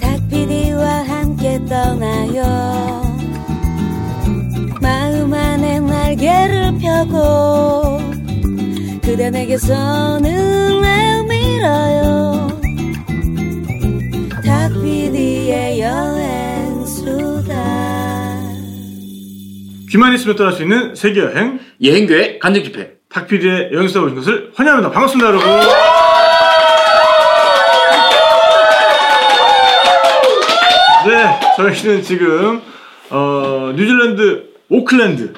[0.00, 2.42] 닭피디와 함께 떠나요
[4.80, 7.98] 마음 안에 날개를 펴고
[9.02, 12.48] 그대 내게서 눈을 밀어요
[14.44, 17.54] 닭피디의 여행수다
[19.90, 22.96] 귀만 있으면 떠날 수 있는 세계 여행 여행교회 간증 집회.
[23.08, 24.92] 탁피디의 여행수다 오신 것을 환영합니다.
[24.92, 25.95] 반갑습니다, 여러분.
[31.56, 32.60] 저희는 지금
[33.08, 35.32] 어, 뉴질랜드 오클랜드,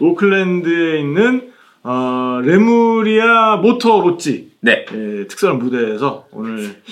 [0.00, 1.52] 오클랜드에 있는
[1.84, 4.86] 어, 레무리아 Motor Lodge 네.
[4.92, 6.74] 예, 특별한 무대에서 오늘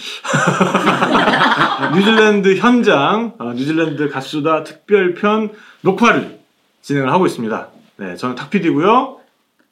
[1.94, 5.50] 뉴질랜드 현장 어, 뉴질랜드 갔수다 특별편
[5.82, 6.38] 녹화를
[6.82, 7.68] 진행을 하고 있습니다.
[7.96, 9.16] 네, 저는 탁피디고요.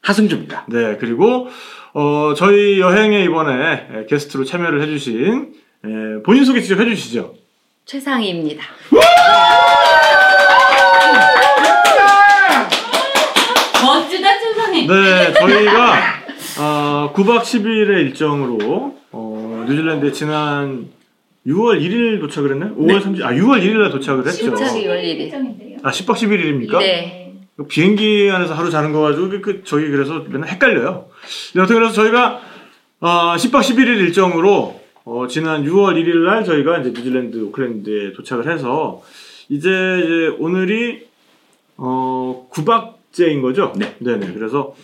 [0.02, 0.66] 하승주입니다.
[0.68, 1.48] 네, 그리고
[1.94, 5.52] 어, 저희 여행에 이번에 에, 게스트로 참여를 해주신
[5.84, 7.34] 에, 본인 소개 직접 해주시죠.
[7.88, 8.64] 최상희입니다.
[13.82, 14.86] 멋지다 최상희.
[14.86, 15.94] 네, 저희가
[16.60, 20.88] 어, 9박 10일의 일정으로 어, 뉴질랜드에 지난
[21.46, 22.76] 6월 1일 도착을 했나요?
[22.76, 24.50] 5월 30일, 아 6월 1일 날 도착을 했죠.
[24.50, 25.20] 도착이 2월 1일.
[25.20, 25.78] 일정인데요.
[25.82, 26.78] 아 10박 11일입니까?
[26.80, 27.32] 네.
[27.70, 31.08] 비행기 안에서 하루 자는 거 가지고 그, 그 저희 그래서 맨날 헷갈려요.
[31.54, 32.40] 네, 어떻게 그래서 저희가
[33.00, 34.77] 어, 10박 11일 일정으로
[35.10, 39.02] 어, 지난 6월 1일 날 저희가 이제 뉴질랜드 오클랜드에 도착을 해서
[39.48, 41.08] 이제, 이제 오늘이
[41.78, 43.72] 어, 9박째인 거죠?
[43.74, 43.96] 네.
[44.00, 44.34] 네네.
[44.34, 44.74] 그래서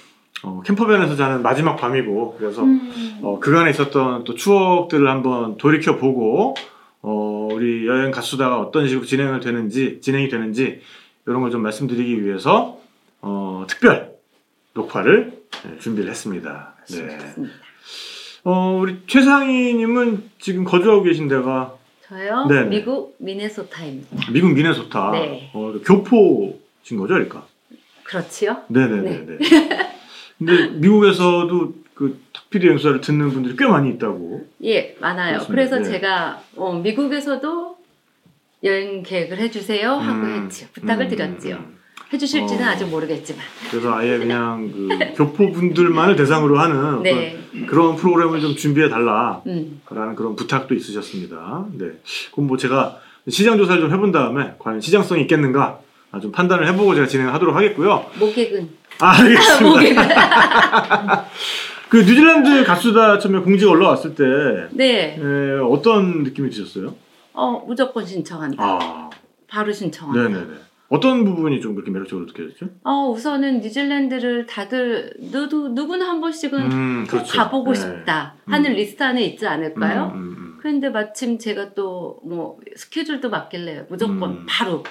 [0.43, 3.19] 어, 캠퍼밴에서 자는 마지막 밤이고 그래서 음.
[3.23, 6.55] 어, 그간에 있었던 또 추억들을 한번 돌이켜 보고
[7.03, 10.81] 어, 우리 여행 가수다가 어떤 식으로 진행을 되는지 진행이 되는지
[11.27, 12.79] 이런 걸 좀 말씀드리기 위해서
[13.21, 14.15] 어, 특별
[14.73, 15.33] 녹화를
[15.67, 16.77] 네, 준비를 했습니다.
[16.91, 17.19] 네.
[18.45, 21.75] 어, 우리 최상희님은 지금 거주하고 계신 데가
[22.07, 22.47] 저요?
[22.47, 22.67] 네네.
[22.69, 24.31] 미국 미네소타입니다.
[24.33, 25.51] 미국 미네소타 네.
[25.55, 27.47] 어, 교포신 거죠, 그러니까?
[28.05, 28.59] 그렇지요?
[28.69, 29.39] 네네네 네.
[30.39, 34.47] 근데 미국에서도 그 탁피디 행사를 듣는 분들이 꽤 많이 있다고.
[34.65, 35.39] 예, 많아요.
[35.39, 35.53] 그렇습니다.
[35.55, 35.85] 그래서 네.
[35.85, 37.79] 제가 어, 미국에서도
[38.65, 40.69] 여행 계획을 해주세요 하고 음, 했지요.
[40.75, 41.65] 부탁을 음, 드렸지요.
[42.05, 42.13] 음.
[42.13, 42.71] 해주실지는 어.
[42.71, 43.45] 아직 모르겠지만.
[43.71, 47.39] 그래서 아예 그냥 그 교포분들만을 대상으로 하는 네.
[47.67, 49.81] 그런 프로그램을 좀 준비해 달라라는 음.
[49.87, 51.67] 그런 부탁도 있으셨습니다.
[51.73, 51.87] 네.
[52.33, 52.99] 그럼 뭐 제가
[53.29, 55.81] 시장 조사를 좀 해본 다음에 과연 시장성이 있겠는가
[56.13, 58.07] 아, 좀 판단을 해보고 제가 진행하도록 하겠고요.
[58.21, 58.69] 모객은.
[59.01, 59.61] 아, 알겠습니다.
[59.69, 60.03] 모객은.
[61.89, 64.25] 그 뉴질랜드 가수다 처음에 공지가 올라왔을 때
[64.73, 65.17] 네.
[65.19, 66.95] 에, 어떤 느낌이 드셨어요?
[67.33, 68.57] 어, 무조건 신청한다.
[68.63, 69.11] 아,
[69.49, 70.23] 바로 신청한다.
[70.29, 70.55] 네네네.
[70.89, 72.69] 어떤 부분이 좀 그렇게 매력적으로 느껴졌죠?
[72.85, 77.81] 어, 우선은 뉴질랜드를 다들 누구 누구나 한 번씩은 음, 꼭 가보고 네.
[77.81, 78.77] 싶다 하는 음.
[78.77, 80.13] 리스트 안에 있지 않을까요?
[80.15, 80.59] 음, 음, 음.
[80.61, 84.47] 그런데 마침 제가 또 뭐 스케줄도 맞길래 무조건 음.
[84.49, 84.83] 바로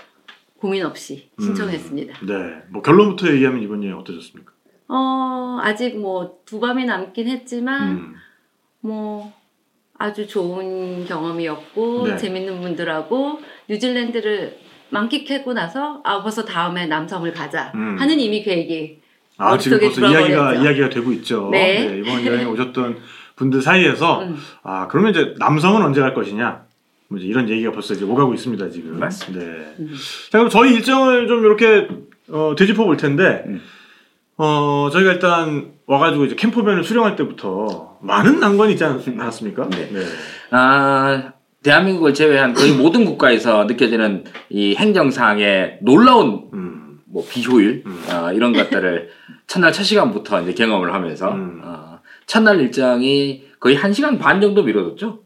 [0.58, 2.26] 고민 없이 신청했습니다.
[2.26, 2.34] 네.
[2.70, 4.52] 뭐 결론부터 얘기하면 이번 여행 어떠셨습니까?
[4.90, 8.16] 어, 아직 뭐 두 밤이 남긴 했지만 음.
[8.82, 9.32] 뭐
[9.98, 12.18] 아주 좋은 경험이었고 네.
[12.18, 13.40] 재밌는 분들하고
[13.70, 14.58] 뉴질랜드를
[14.94, 17.98] 만끽하고 나서 아 벌써 다음에 남섬을 가자 음.
[18.00, 19.02] 하는 이미 계획이
[19.38, 20.64] 아, 지금 벌써 이야기가, 들어버렸죠.
[20.64, 21.50] 이야기가 되고 있죠.
[21.52, 22.02] 네.
[22.06, 22.98] 이번 여행 오셨던
[23.36, 24.38] 분들 사이에서, 음.
[24.62, 26.62] 아, 그러면 이제 남성은 언제 갈 것이냐?
[27.08, 29.00] 뭐 이제 이런 얘기가 벌써 이제 오가고 있습니다, 지금.
[29.00, 29.44] 맞습니다.
[29.44, 29.76] 네.
[29.80, 29.96] 음.
[30.32, 31.88] 자, 그럼 저희 일정을 좀 이렇게,
[32.30, 33.60] 어, 되짚어 볼 텐데, 음.
[34.38, 39.68] 어, 저희가 일단 와가지고 이제 캠퍼밴을 수령할 때부터 많은 난관이 있지 않- 않았습니까?
[39.72, 39.90] 네.
[40.52, 41.34] 아,
[41.64, 48.04] 대한민국을 제외한 거의 모든 국가에서 느껴지는 이 행정상의 놀라운 음, 뭐 비효율 음.
[48.10, 49.10] 어, 이런 것들을
[49.48, 51.62] 첫날 첫 시간부터 이제 경험을 하면서 음.
[51.64, 55.20] 어, 첫날 일정이 거의 한 시간 반 정도 미뤄졌죠.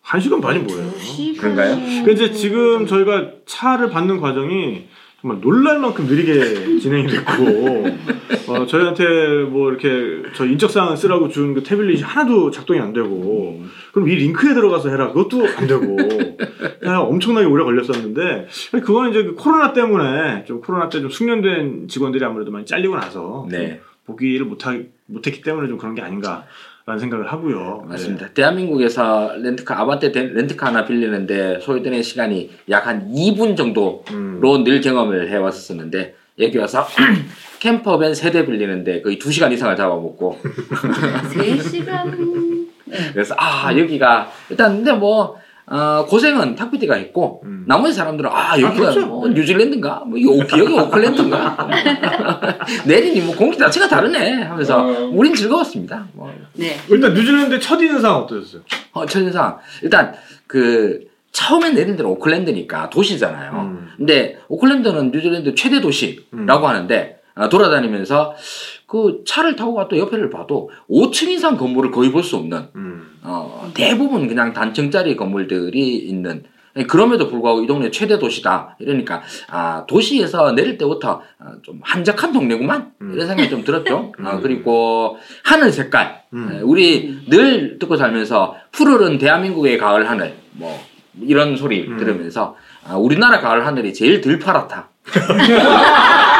[0.00, 0.90] 한 시간 반이 뭐예요?
[1.38, 1.76] 그런가요?
[2.04, 4.86] 그 이제 지금 저희가 차를 받는 과정이
[5.20, 7.86] 정말 놀랄 만큼 느리게 진행이 됐고
[8.48, 14.08] 어, 저희한테 뭐 이렇게 저 인적사항을 쓰라고 준 그 태블릿이 하나도 작동이 안 되고 그럼
[14.08, 15.96] 이 링크에 들어가서 해라 그것도 안 되고
[16.82, 22.50] 엄청나게 오래 걸렸었는데 그거는 이제 그 코로나 때문에 좀 코로나 때 좀 숙련된 직원들이 아무래도
[22.50, 24.76] 많이 잘리고 나서 네, 보기를 못하,
[25.06, 26.44] 못했기 때문에 좀 그런 게 아닌가
[26.86, 27.84] 라는 생각을 하고요.
[27.88, 28.28] 맞습니다.
[28.30, 34.14] 대한민국에서 렌트카 아반떼 데- 렌트카 하나 빌리는데 소요되는 시간이 약 한 2분 정도로 네.
[34.14, 34.64] 음.
[34.64, 36.86] 늘 경험을 해왔었는데 여기 와서
[37.58, 42.96] 캠퍼밴 세대 빌리는데 거의 2시간 이상을 잡아먹고 3시간 네.
[43.12, 45.36] 그래서 아 여기가 일단 근데 뭐
[45.70, 47.64] 어, 고생은 탁피디가 했고 음.
[47.68, 49.06] 나머지 사람들은 아 여기가 그렇죠.
[49.06, 51.68] 뭐 뉴질랜드인가 뭐 여기 오클랜드인가
[52.86, 54.82] 내리니 뭐 공기 자체가 다르네 하면서
[55.12, 56.06] 우린 즐거웠습니다.
[56.14, 56.74] 뭐 네.
[56.88, 58.62] 일단 뉴질랜드 첫 인상 어떠셨어요?
[58.92, 60.14] 어, 첫 인상 일단
[60.46, 63.52] 그 처음에 내린 데는 오클랜드니까 도시잖아요.
[63.52, 63.88] 음.
[63.98, 66.64] 근데 오클랜드는 뉴질랜드 최대 도시라고 음.
[66.64, 67.17] 하는데 아,
[67.48, 68.34] 돌아다니면서
[68.86, 73.18] 그 차를 타고 갔다 옆에를 봐도 5층 이상 건물을 거의 볼 수 없는 음.
[73.22, 76.42] 어, 대부분 그냥 단층짜리 건물들이 있는
[76.76, 82.32] 예, 그럼에도 불구하고 이 동네 최대 도시다 이러니까 아 도시에서 내릴 때부터 아, 좀 한적한
[82.32, 83.12] 동네구만 음.
[83.14, 84.12] 이런 생각이 좀 들었죠.
[84.24, 84.40] 아, 음.
[84.42, 86.50] 그리고 하늘 색깔 음.
[86.54, 90.78] 예, 우리 늘 듣고 살면서 푸르른 대한민국의 가을 하늘 뭐
[91.20, 91.96] 이런 소리 음.
[91.96, 92.56] 들으면서
[92.86, 94.88] 아, 우리나라 가을 하늘이 제일 덜 파랗다.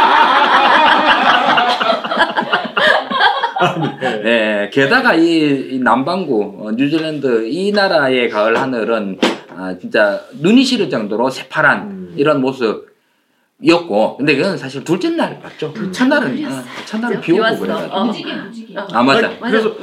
[4.22, 9.18] 네, 게다가 이, 이 남반구 어, 뉴질랜드 이 나라의 가을 하늘은
[9.56, 12.14] 아, 진짜 눈이 시릴 정도로 새파란 음.
[12.16, 12.88] 이런 모습
[13.60, 15.74] 이었고, 근데 그건 사실 둘째 날 봤죠.
[15.90, 16.62] 첫날은 비 아.
[16.86, 17.58] 첫날은 비비 오고.
[17.58, 17.92] 그래가지고.
[17.92, 18.04] 어.
[18.04, 18.78] 무지개 무지개.
[18.78, 18.86] 어.
[18.92, 19.28] 아 맞아.
[19.40, 19.50] 맞아.
[19.50, 19.76] 그래서-.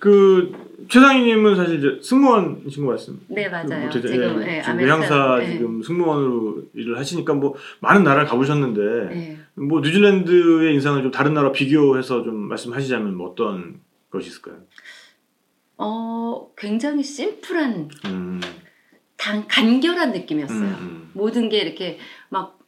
[0.00, 3.26] 그 최상희님은 사실 이제 승무원이신 것 같습니다.
[3.28, 3.88] 네 맞아요.
[3.88, 5.52] 그뭐 지금 예, 예, 지금 외항사 예.
[5.52, 9.38] 지금 승무원으로 일을 하시니까 뭐 많은 나라를 가보셨는데 예.
[9.54, 14.56] 뭐 뉴질랜드의 인상을 좀 다른 나라 비교해서 좀 말씀하시자면 뭐 어떤 것이 있을까요?
[15.76, 18.40] 어 굉장히 심플한 음,
[19.16, 20.60] 단 간결한 느낌이었어요.
[20.60, 21.98] 음, 모든 게 이렇게
[22.28, 22.58] 막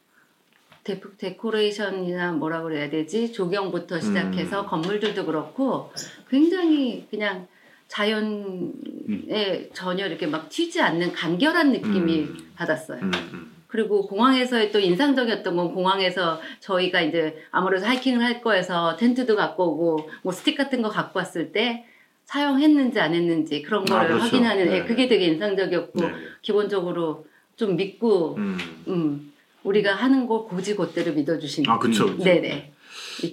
[0.83, 4.67] 데, 데코레이션이나 뭐라 그래야 되지 조경부터 시작해서 음.
[4.67, 5.91] 건물들도 그렇고
[6.29, 7.47] 굉장히 그냥
[7.87, 12.51] 자연에 전혀 이렇게 막 튀지 않는 간결한 느낌이 음.
[12.55, 12.99] 받았어요.
[13.01, 13.51] 음, 음.
[13.67, 20.09] 그리고 공항에서의 또 인상적이었던 건 공항에서 저희가 이제 아무래도 하이킹을 할 거여서 텐트도 갖고 오고
[20.23, 21.85] 뭐 스틱 같은 거 갖고 왔을 때
[22.25, 24.25] 사용했는지 안 했는지 그런 아, 거를 그렇죠.
[24.25, 24.77] 확인하는 네.
[24.77, 26.13] 예, 그게 되게 인상적이었고 네.
[26.41, 27.25] 기본적으로
[27.55, 28.57] 좀 믿고 음.
[28.87, 29.33] 음,
[29.63, 31.69] 우리가 하는 거 고지고대로 믿어주시는.
[31.69, 32.05] 아 그렇죠.
[32.05, 32.23] 그렇죠.
[32.23, 32.73] 네네.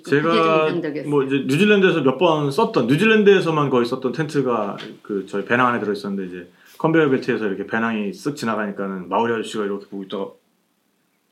[0.07, 0.71] 제가.
[1.07, 5.93] 뭐 이제 뉴질랜드에서 몇 번 썼던 뉴질랜드에서만 거의 썼던 텐트가 그 저희 배낭 안에 들어
[5.93, 6.49] 있었는데 이제
[6.79, 10.27] 컨베이어 벨트에서 이렇게 배낭이 쓱 지나가니까는 마오리 아저씨가 이렇게 보고 있다가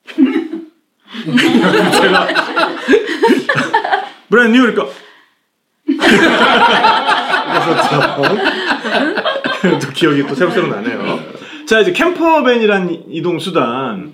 [2.00, 2.26] 제가
[4.30, 4.86] Brand new 그러니까
[9.60, 11.20] 그래서 또 기억이 또 새록새록 나네요.
[11.66, 14.12] 자 이제 campervan이란 이동 수단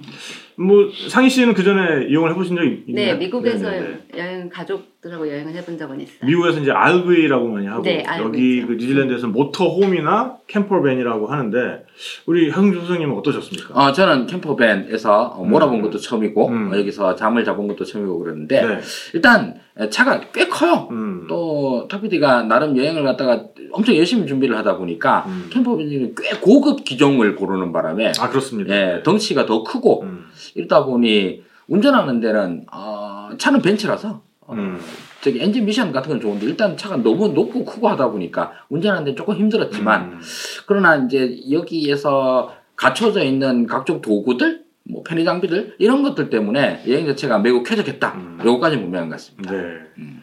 [0.59, 3.07] 뭐 상희 씨는 그 전에 이용을 해보신 적 있- 있나요?
[3.13, 3.99] 네, 미국에서 네네네.
[4.17, 6.27] 여행 가족 들하고 여행을 해본 적은 있어요.
[6.27, 8.67] 미국에서 이제 RV라고 많이 하고 네, 여기 죠.
[8.67, 11.87] 그 뉴질랜드에서 motorhome이나 campervan이라고 하는데
[12.27, 13.75] 우리 하승주 선생님은 어떠셨습니까?
[13.75, 15.83] 어, 저는 campervan에서 어, 몰아본 음.
[15.83, 16.73] 것도 처음이고 음.
[16.73, 18.81] 어, 여기서 잠을 자본 것도 처음이고 그랬는데 네.
[19.15, 20.89] 일단 에, 차가 꽤 커요.
[20.91, 21.27] 음.
[21.29, 25.49] 또 탁피디가 나름 여행을 갔다가 엄청 열심히 준비를 하다 보니까 음.
[25.51, 28.75] 캠퍼밴이 꽤 고급 기종을 고르는 바람에 아 그렇습니다.
[28.75, 30.25] 예, 덩치가 더 크고 음.
[30.57, 34.81] 이러다 보니 운전하는 데는 어, 차는 벤츠라서 어, 음.
[35.21, 39.15] 저기 엔진 미션 같은 건 좋은데 일단 차가 너무 높고 크고 하다 보니까 운전하는 데
[39.15, 40.21] 조금 힘들었지만 음.
[40.67, 47.39] 그러나 이제 여기에서 갖춰져 있는 각종 도구들 뭐 편의 장비들 이런 것들 때문에 여행 자체가
[47.41, 48.15] 매우 쾌적했다.
[48.15, 48.39] 음.
[48.45, 49.53] 요거까지 분명한 것 같습니다.
[49.53, 49.59] 네.
[49.99, 50.23] 음.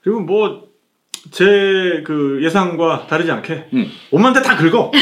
[0.00, 0.70] 그리고 뭐
[1.32, 3.86] 제 그 예상과 다르지 않게 음.
[4.10, 4.90] 옷만테 다 긁어.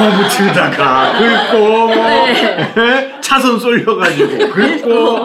[0.00, 1.94] 거붙이다가 긁고 뭐
[2.26, 3.20] 네.
[3.20, 5.16] 차선 쏠려가지고 긁고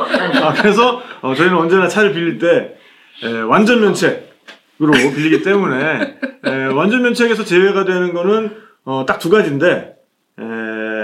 [0.44, 2.76] 아, 그래서 어, 저희는 언제나 차를 빌릴 때
[3.24, 9.96] 에, 완전 면책으로 빌리기 때문에 에, 완전 면책에서 제외가 되는 거는 어, 딱 두 가지인데
[10.40, 10.44] 에,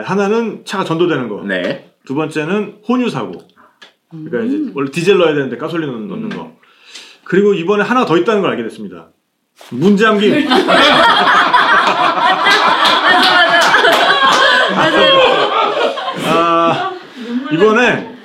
[0.03, 1.91] 하나는 차가 전도되는 거, 네.
[2.05, 3.33] 두 번째는 혼유 사고.
[4.09, 4.45] 그러니까 음.
[4.47, 6.51] 이제 원래 디젤 넣어야 되는데 가솔린 넣는 거.
[7.23, 9.07] 그리고 이번에 하나 더 있다는 걸 알게 됐습니다.
[9.69, 10.47] 문제암기.
[16.27, 16.91] 아,
[17.51, 18.15] 이번에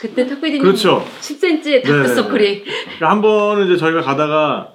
[0.00, 1.06] 그때 탁피디님 그렇죠.
[1.20, 4.72] 10cm의 네, 네, 다크서클이 그러니까 한 번은 이제 저희가 가다가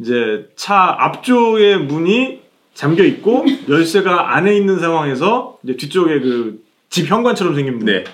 [0.00, 2.40] 이제 차 앞쪽에 문이
[2.74, 7.86] 잠겨 있고 열쇠가 안에 있는 상황에서 이제 뒤쪽에 그 집 현관처럼 생긴 문.
[7.86, 8.04] 네.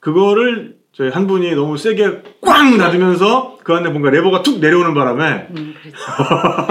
[0.00, 5.46] 그거를 저희 한 분이 너무 세게 꽝 닫으면서 그 안에 뭔가 레버가 툭 내려오는 바람에
[5.50, 5.72] 음.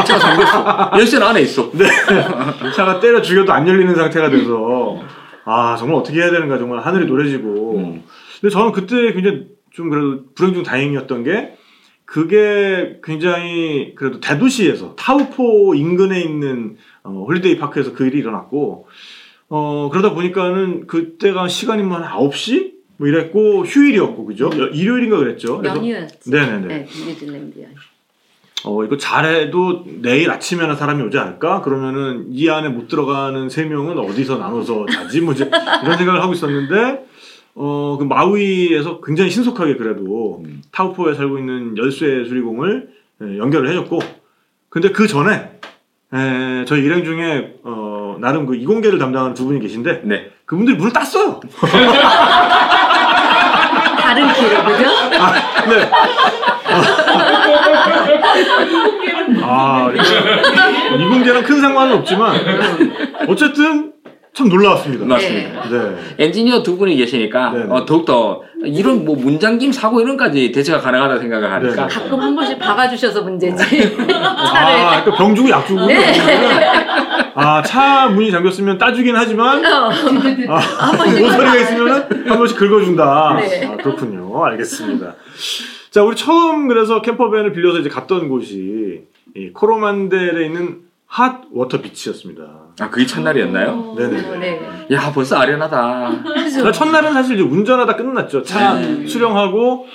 [0.06, 0.92] 차가 잠겼어.
[1.00, 1.72] 열쇠는 안에 있어.
[1.72, 1.86] 네.
[2.76, 5.00] 차가 때려 죽여도 안 열리는 상태가 돼서
[5.46, 8.04] 아 정말 어떻게 해야 되는가 정말 하늘이 노래지고 음.
[8.42, 11.54] 근데 저는 그때 굉장히 좀 그래도 불행 중 다행이었던 게
[12.04, 18.90] 그게 굉장히 그래도 대도시에서 타우포 인근에 있는 어, holiday park에서 그 일이 일어났고
[19.48, 26.30] 어 그러다 보니까는 그때가 시간이 뭐한 9시 뭐 이랬고 휴일이었고 그죠 여- 일요일인가 그랬죠 연휴였지.
[26.32, 27.76] 네네네 네, 뉴질랜드 연휴.
[28.66, 31.62] 어, 이거 잘해도 내일 아침에나 사람이 오지 않을까?
[31.62, 35.22] 그러면은 이 안에 못 들어가는 세 명은 어디서 나눠서 자지?
[35.22, 35.50] 뭐 이제
[35.84, 37.06] 이런 생각을 하고 있었는데,
[37.54, 40.64] 어, 그 마우이에서 굉장히 신속하게 그래도 음.
[40.72, 42.90] 타우포에 살고 있는 열쇠 수리공을
[43.24, 44.00] 예, 연결을 해줬고,
[44.70, 45.52] 근데 그 전에
[46.14, 50.32] 에, 저희 일행 중에 어, 나름 그 이공계를 담당하는 두 분이 계신데 네.
[50.46, 51.40] 그분들이 물을 땄어요.
[54.18, 54.90] 다른 길을 그죠?
[55.20, 55.34] 아,
[55.70, 55.90] 네.
[59.44, 59.92] 아,
[60.98, 62.36] 이공계랑 큰 상관은 없지만
[63.28, 63.94] 어쨌든
[64.34, 65.06] 참 놀라웠습니다.
[65.06, 65.70] 맞습니다.
[65.70, 65.96] 네.
[66.20, 67.66] 엔지니어 두 분이 계시니까 네 네.
[67.72, 71.88] 어, 더욱더 이런 뭐 문장김 사고 이런까지 대처가 가능하다 생각을 하니까 네네.
[71.88, 73.98] 가끔 한 번씩 박아주셔서 문제지.
[74.14, 75.88] 아, 그러니까 병 주고 약 주고.
[75.88, 75.98] 네.
[77.40, 79.92] 아, 차 문이 잠겼으면 따주긴 하지만 어,
[80.50, 83.36] 아, 모서리가 있으면은 한 번씩 긁어준다.
[83.40, 83.66] 네.
[83.68, 84.44] 아, 그렇군요.
[84.44, 85.14] 알겠습니다.
[85.92, 89.04] 자, 우리 처음 그래서 캠퍼밴을 빌려서 이제 갔던 곳이
[89.36, 92.44] 이 코로만델에 있는 핫 워터 비치였습니다.
[92.80, 93.96] 아 그게 첫날이었나요?
[93.98, 94.38] 네네네.
[94.40, 94.88] 네.
[94.92, 95.78] 야 벌써 아련하다.
[96.64, 98.42] 나 첫날은 사실 이제 운전하다 끝났죠.
[98.44, 99.06] 차 네.
[99.08, 99.86] 수령하고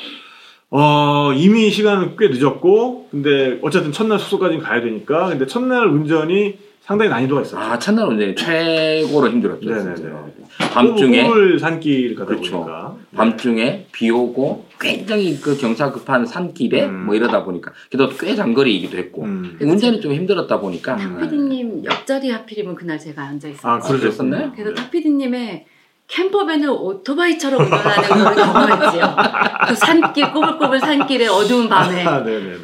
[0.70, 7.10] 어 이미 시간은 꽤 늦었고 근데 어쨌든 첫날 숙소까지 가야 되니까 근데 첫날 운전이 상당히
[7.10, 7.58] 난이도가 있었죠.
[7.58, 9.70] 아 첫날 운전이 최고로 힘들었죠.
[9.70, 9.94] 네네네.
[9.94, 10.28] 진짜로.
[10.72, 12.52] 밤중에 꼬불 산길 가다 그렇죠.
[12.52, 17.06] 보니까 밤중에 비 오고 굉장히 그 경사 급한 산길에 음.
[17.06, 19.56] 뭐 이러다 보니까 그래도 꽤 장거리이기도 했고 음.
[19.60, 21.18] 운전이 좀 힘들었다 보니까 음.
[21.20, 23.72] 피디님 옆자리 하필이면 그날 제가 앉아 있어요.
[23.72, 24.52] 아 그러셨었나요?
[24.54, 25.66] 그래서 탁 피디님의
[26.08, 29.16] 캠퍼밴을 오토바이처럼 운전하는 걸 경험했지요.
[29.68, 32.56] 그 산길 꼬불꼬불 산길에 어두운 밤에 아, 네네네.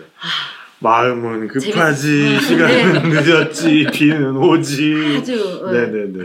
[0.81, 2.07] 마음은 급하지,
[2.39, 5.17] 재밌- 시간은 늦었지, 비는 오지.
[5.19, 6.19] 아주 어, 네네네.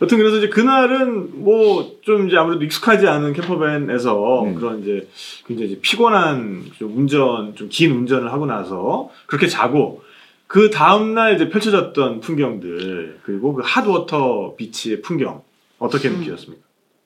[0.00, 4.54] 여튼 그래서 이제 그날은 뭐 좀 이제 아무래도 익숙하지 않은 캠퍼밴에서 음.
[4.56, 5.08] 그런 이제
[5.46, 10.02] 굉장히 이제 피곤한 좀 운전, 좀 긴 운전을 하고 나서 그렇게 자고
[10.48, 15.42] 그 다음날 이제 펼쳐졌던 풍경들 그리고 그 핫워터 비치의 풍경
[15.78, 16.18] 어떻게 음.
[16.18, 16.62] 느끼셨습니까?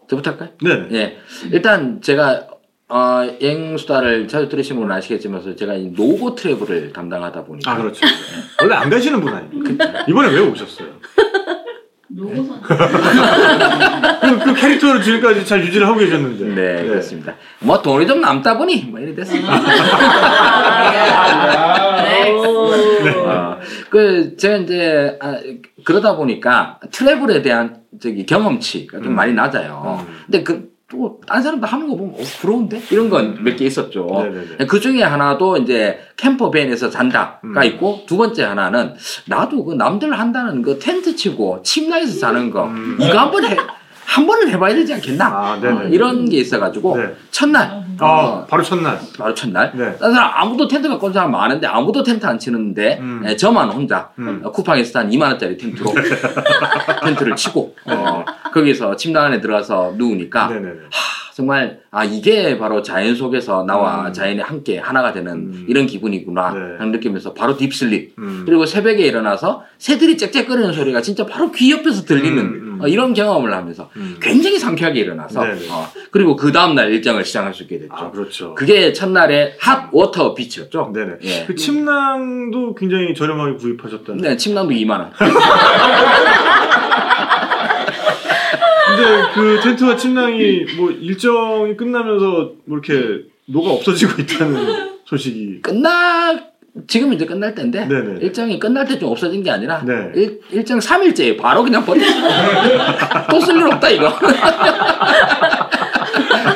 [0.09, 0.49] 저부터 할까요?
[0.63, 0.89] 네.
[0.93, 1.19] 예.
[1.53, 2.47] 일단 제가
[2.89, 8.07] 어, 여행수다를 자주 들으신 분은 아시겠지만 제가 이 no go travel을 담당하다 보니까 아 그렇죠.
[8.61, 10.05] 원래 안 가시는 분 아닙니까?
[10.09, 10.89] 이번에 왜 오셨어요?
[12.09, 16.45] no go선 그, 그 캐릭터를 지금까지 잘 유지를 하고 계셨는데.
[16.55, 17.35] 네, 그렇습니다.
[17.59, 19.59] 뭐 돈이 좀 남다 보니 뭐 이래 됐습니다.
[22.05, 22.31] 네.
[22.31, 23.59] 어,
[23.91, 25.37] 그 제가 이제 아,
[25.85, 29.15] 그러다 보니까 트래블에 대한 저기 경험치가 좀 음.
[29.17, 30.05] 많이 낮아요.
[30.07, 30.15] 음.
[30.27, 34.07] 근데 그 또 다른 사람들 하는 거 보면 어, 부러운데 이런 건 몇 개 있었죠.
[34.07, 34.67] 네네네.
[34.69, 37.61] 그 중에 하나도 이제 캠퍼밴에서 잔다가 음.
[37.65, 38.95] 있고 두 번째 하나는
[39.27, 42.97] 나도 그 남들 한다는 그 텐트 치고 침낭에서 자는 거 음.
[43.01, 43.57] 이거 한번 해.
[44.05, 45.27] 한 번은 해봐야 되지 않겠나?
[45.27, 45.77] 아, 네네.
[45.81, 47.13] 어, 이런 게 있어가지고 네.
[47.33, 49.01] 첫날 아, 어, 바로 첫날.
[49.19, 49.97] 바로 첫날 네.
[49.99, 53.25] 다른 사람 아무도 텐트 갖고 온 사람 많은데 아무도 텐트 안 치는데 음.
[53.27, 54.41] 예, 저만 혼자 음.
[54.45, 55.91] 어, 쿠팡에서 산 2만 원짜리 텐트로
[57.07, 60.81] 텐트를 치고 어, 거기서 침낭 안에 들어가서 누우니까 네네네.
[60.91, 64.13] 하, 정말 아 이게 바로 자연 속에서 나와 음.
[64.15, 65.67] 자연이 함께 하나가 되는 음.
[65.69, 66.61] 이런 기분이구나 네.
[66.79, 68.45] 하는 느끼면서 바로 deep sleep 음.
[68.47, 72.79] 그리고 새벽에 일어나서 새들이 짹짹거리는 소리가 진짜 바로 귀 옆에서 들리는 음, 음.
[72.81, 74.17] 어, 이런 경험을 하면서 음.
[74.19, 75.69] 굉장히 상쾌하게 일어나서 네네.
[75.71, 77.95] 어, 그리고 그 다음날 일정을 시작할 수 있게 됐죠.
[77.95, 78.55] 아, 그렇죠.
[78.55, 80.93] 그게 첫날의 핫 워터 비치였죠.
[80.95, 81.13] 네네.
[81.23, 81.45] 예.
[81.47, 84.23] 그 침낭도 굉장히 저렴하게 구입하셨다는.
[84.23, 85.13] 네, 침낭도 2만 원.
[88.97, 95.61] 근데 그 텐트와 침낭이 뭐 일정이 끝나면서 뭐 이렇게 녹아 없어지고 있다는 소식이.
[95.63, 96.39] 끝나
[96.87, 98.21] 지금 이제 끝날 때인데 네네.
[98.21, 100.13] 일정이 끝날 때쯤 없어진 게 아니라 네.
[100.15, 102.03] 일, 일정 3일째 바로 그냥 버려.
[103.31, 104.09] 또쓸 일 없다 이거.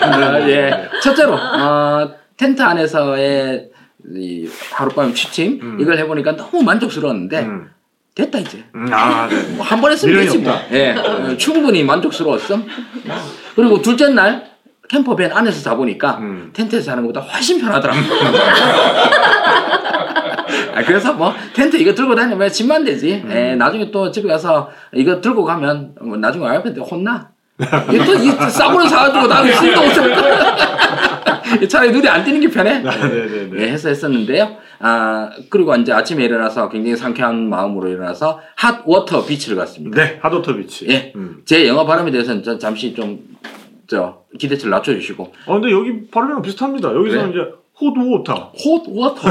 [0.03, 0.89] 어, 예.
[1.03, 3.71] 첫째로 어, 텐트 안에서의
[4.15, 5.79] 이 하룻밤 취침 음.
[5.81, 7.71] 이걸 해보니까 너무 만족스러웠는데 음.
[8.15, 8.65] 됐다 이제.
[8.75, 9.41] 음, 아, 네.
[9.55, 10.53] 뭐한 번 했으면 되지 뭐.
[10.73, 12.67] 예, 어, 충분히 만족스러웠음.
[13.55, 14.51] 그리고 둘째 날
[14.89, 16.51] 캠퍼밴 안에서 자보니까 음.
[16.53, 17.99] 텐트에서 자는 것보다 훨씬 편하더라고.
[20.75, 23.23] 아, 그래서 뭐 텐트 이거 들고 다니면 집만 되지.
[23.25, 23.31] 음.
[23.33, 27.31] 예, 나중에 또 집에 가서 이거 들고 가면 뭐 나중에 와이프한테 혼나.
[27.93, 30.15] 이게 또이 싸구려 사가지고 나는 쓸 일도 없을
[31.69, 32.83] 차라리 눈에 안 띄는 게 편해.
[32.87, 33.61] 아, 네네네.
[33.61, 34.57] 예, 해서 했었는데요.
[34.81, 40.03] 아, 그리고 이제 아침에 일어나서 굉장히 상쾌한 마음으로 일어나서 핫 워터 비치를 갔습니다.
[40.03, 40.87] 네, 핫 워터 비치.
[40.89, 41.13] 예.
[41.17, 41.43] 음.
[41.45, 43.21] 제 영어 발음에 대해서는 저 잠시 좀,
[43.87, 45.33] 저, 기대치를 낮춰주시고.
[45.47, 46.95] 어, 근데 여기 발음이랑 비슷합니다.
[46.95, 47.31] 여기서 그래?
[47.31, 49.29] 이제 hot water, hot water.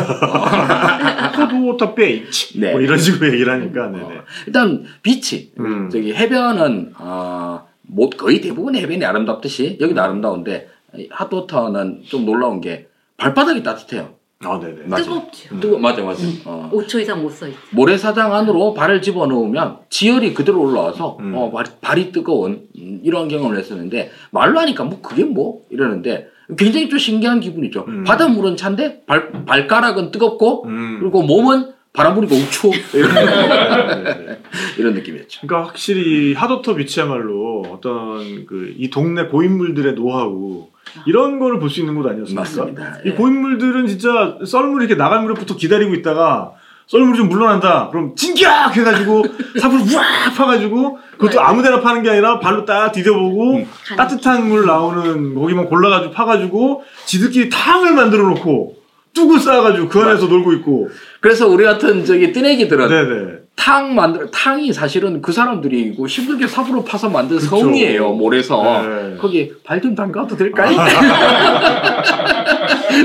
[1.38, 2.60] Hot water beach.
[2.60, 2.72] 네.
[2.72, 4.22] 뭐 이런 식으로 얘기를 하니까, 네네.
[4.48, 5.52] 일단, 비치.
[5.60, 5.90] 음.
[5.92, 10.79] 저기 해변은, 어, 뭐 거의 대부분 해변이 아름답듯이 여기도 아름다운데, 이
[11.12, 14.16] 핫워터는 좀 놀라운 게 발바닥이 따뜻해요.
[14.42, 14.84] 아, 네네.
[14.86, 15.04] 맞아.
[15.04, 15.60] 뜨겁죠.
[15.60, 16.24] 뜨거, 맞아, 맞아.
[16.46, 16.70] 어.
[16.74, 17.58] 5초 이상 못서 있어.
[17.72, 21.34] 모래사장 안으로 발을 집어넣으면 지열이 그대로 올라와서 음.
[21.36, 26.88] 어, 발이, 발이 뜨거운 음, 이런 경험을 했었는데 말로 하니까 뭐 그게 뭐 이러는데 굉장히
[26.90, 27.84] 좀 신기한 기분이죠.
[27.90, 28.04] 음.
[28.06, 31.00] 바닷물은 찬데 발, 발가락은 뜨겁고 음.
[31.02, 33.12] 그리고 몸은 바람 부니까 우초 이런.
[34.78, 35.42] 이런 느낌이었죠.
[35.46, 40.68] 그러니까 확실히 하도터 비치야말로 어떤 그 이 동네 고인물들의 노하우
[41.06, 42.42] 이런 거를 볼 수 있는 곳 아니었습니까?
[42.42, 42.98] 맞습니다.
[43.06, 43.12] 이 예.
[43.14, 46.52] 고인물들은 진짜 썰물이 이렇게 나갈 무렵부터 기다리고 있다가
[46.88, 47.90] 썰물이 좀 물러난다.
[47.92, 49.24] 그럼 진격 해가지고
[49.62, 53.68] 삽을 우악 파가지고 그것도 아무데나 파는 게 아니라 발로 딱 디뎌보고 음.
[53.96, 58.76] 따뜻한 물 나오는 거기만 골라가지고 파가지고 지들끼리 탕을 만들어 놓고
[59.14, 60.90] 뚝을 쌓아가지고 그 안에서 놀고 있고.
[61.20, 63.39] 그래서 우리 같은 저기 뜨내기들은 네네.
[63.60, 67.58] 탕 만들 탕이 사실은 그 사람들이 이거 힘들게 삽으로 파서 만든 그쵸.
[67.58, 69.18] 성이에요 모래서 네.
[69.20, 70.78] 거기 발 좀 담가도 될까요?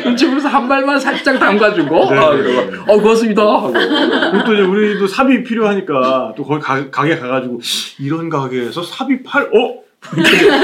[0.05, 2.19] 눈치보면서 한 발만 살짝 담가주고 네.
[2.19, 7.17] 아, 그러고 어 고맙습니다 하고 그리고 또 이제 우리도 삽이 필요하니까 또 거기 가, 가게
[7.19, 7.61] 가가지고
[8.01, 9.85] 이런 가게에서 삽이 팔 어?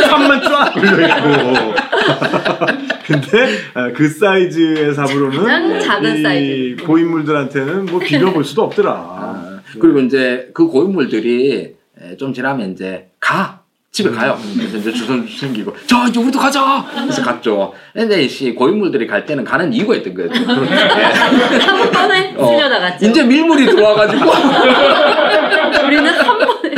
[0.08, 1.74] 삽만 쫙 걸려있고
[3.06, 6.84] 근데 아, 그 사이즈의 삽으로는 작은 이 사이즈.
[6.84, 13.60] 고인물들한테는 뭐 비벼볼 수도 없더라 아, 그리고 이제 그 고인물들이 에, 좀 지나면 이제 가
[13.92, 14.38] 집에 가요.
[14.56, 16.86] 그래서 이제 주선 생기고 자 이제 우리도 가자.
[16.92, 17.74] 그래서 갔죠.
[17.92, 20.30] 근데 씨 고인물들이 갈 때는 가는 이유가 있던 거예요.
[20.32, 20.74] 예.
[21.58, 23.06] 한 번에 어, 쓸려 나갔죠.
[23.06, 24.24] 이제 밀물이 들어와가지고
[25.86, 26.74] 우리는 한 번에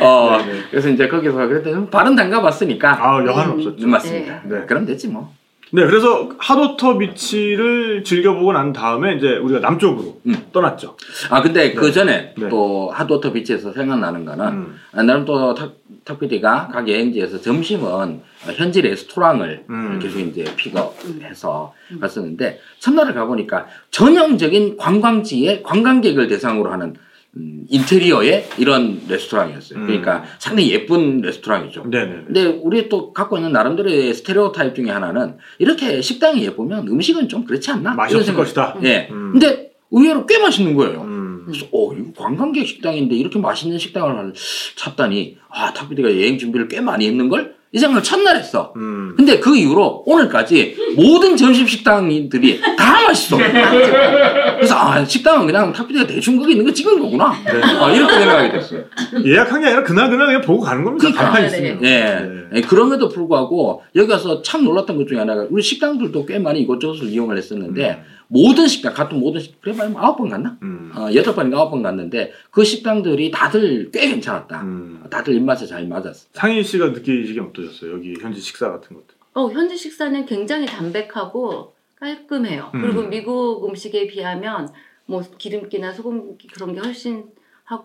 [0.00, 0.58] 어 네, 네.
[0.70, 3.58] 그래서 이제 거기서 그랬더니 발은 담가봤으니까 아 여한 음.
[3.58, 4.40] 없었죠 맞습니다.
[4.44, 4.64] 네.
[4.66, 5.30] 그럼 됐지 뭐.
[5.70, 10.46] 네 그래서 핫워터 비치를 즐겨보고 난 다음에 이제 우리가 남쪽으로 음.
[10.52, 10.96] 떠났죠
[11.30, 12.48] 아 근데 그 전에 네.
[12.48, 14.80] 또 핫워터 비치에서 생각나는 거는 음.
[14.92, 19.98] 아, 나름 또 탁, 탁PD가 각 여행지에서 점심은 어, 현지 레스토랑을 음.
[20.00, 26.94] 계속 이제 픽업해서 갔었는데 첫날을 가보니까 전형적인 관광지에 관광객을 대상으로 하는
[27.36, 29.78] 음, 인테리어의 이런 레스토랑이었어요.
[29.78, 29.86] 음.
[29.86, 31.84] 그러니까 상당히 예쁜 레스토랑이죠.
[31.90, 37.28] 네네 근데 우리 또 갖고 있는 나름대로의 스테레오 타입 중에 하나는 이렇게 식당이 예쁘면 음식은
[37.28, 37.94] 좀 그렇지 않나?
[37.94, 39.08] 맛이 없을 것이다 예.
[39.10, 39.32] 음.
[39.32, 41.02] 근데 의외로 꽤 맛있는 거예요.
[41.02, 41.42] 음.
[41.46, 44.32] 그래서 어 이거 관광객 식당인데 이렇게 맛있는 식당을
[44.76, 48.72] 찾다니 아 탁비디가 여행 준비를 꽤 많이 했는 걸 이 생각을 첫날 했어.
[48.76, 49.14] 음.
[49.16, 53.36] 근데 그 이후로 오늘까지 모든 점심 식당들이 다 맛있어.
[53.36, 57.34] 그래서 아 식당은 그냥 탁비디가 대충 거기 있는 거 찍은 거구나.
[57.44, 57.60] 네.
[57.60, 58.84] 아, 이렇게 생각이 됐어요.
[59.26, 61.02] 예약한 게 아니라 그날 그날 그냥 보고 가는 겁니다.
[61.02, 61.24] 그러니까.
[61.24, 61.84] 간판 네, 있으면.
[61.84, 62.58] 예.
[62.58, 67.08] 예, 그럼에도 불구하고 여기 가서 참 놀랐던 것 중에 하나가 우리 식당들도 꽤 많이 이것저것을
[67.08, 70.58] 이용을 했었는데 모든 식당 같은 모든 식당 그래 봐야 아홉 번 갔나?
[70.62, 70.90] 음.
[70.96, 74.62] 어, 여덟 번인가 아홉 번 갔는데 그 식당들이 다들 꽤 괜찮았다.
[74.62, 75.04] 음.
[75.10, 76.28] 다들 입맛에 잘 맞았어.
[76.32, 77.92] 상희 씨가 느끼시기 어떠셨어요?
[77.92, 79.14] 여기 현지 식사 같은 것들.
[79.34, 82.70] 어, 현지 식사는 굉장히 담백하고 깔끔해요.
[82.74, 82.80] 음.
[82.82, 84.68] 그리고 미국 음식에 비하면
[85.06, 87.24] 뭐 기름기나 소금기 그런 게 훨씬
[87.64, 87.82] 하-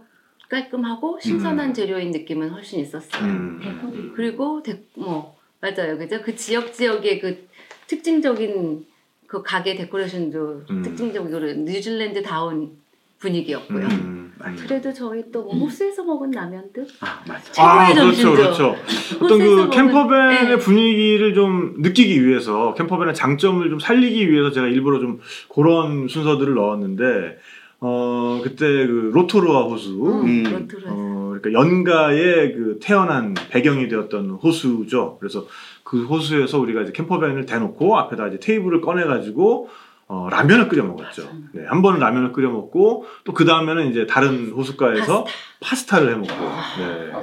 [0.49, 1.73] 깔끔하고 신선한 음.
[1.73, 3.23] 재료인 느낌은 훨씬 있었어요.
[3.23, 4.13] 음.
[4.15, 6.21] 그리고 데, 뭐 맞아요, 그죠?
[6.23, 7.47] 그 지역 지역의 그
[7.87, 8.85] 특징적인
[9.29, 10.81] 그 가게 데코레이션도 음.
[10.81, 12.71] 특징적으로 뉴질랜드 다운
[13.19, 13.85] 분위기였고요.
[13.85, 14.33] 음.
[14.57, 17.63] 그래도 저희 또 뭐 호수에서 먹은 라면도 아 맞아.
[17.63, 18.31] 아, 그렇죠.
[18.31, 18.75] 그렇죠.
[19.21, 20.57] 어떤 그 캠퍼밴의 네.
[20.57, 25.19] 분위기를 좀 느끼기 위해서 캠퍼밴의 장점을 좀 살리기 위해서 제가 일부러 좀
[25.53, 27.37] 그런 순서들을 넣었는데
[27.81, 30.43] 어 그때 그 로토루아 호수 음.
[30.43, 30.93] 그렇더라고요.
[30.93, 35.17] 어 그러니까 연가의 그 태어난 배경이 되었던 호수죠.
[35.19, 35.45] 그래서
[35.89, 39.69] 그 호수에서 우리가 이제 캠퍼밴을 대놓고 앞에다 이제 테이블을 꺼내 가지고
[40.07, 41.27] 어, 라면을 끓여 먹었죠.
[41.51, 45.25] 네, 한 번은 라면을 끓여 먹고 또 그 다음에는 이제 다른 호숫가에서
[45.59, 45.99] 파스타.
[45.99, 46.33] 를해 먹고.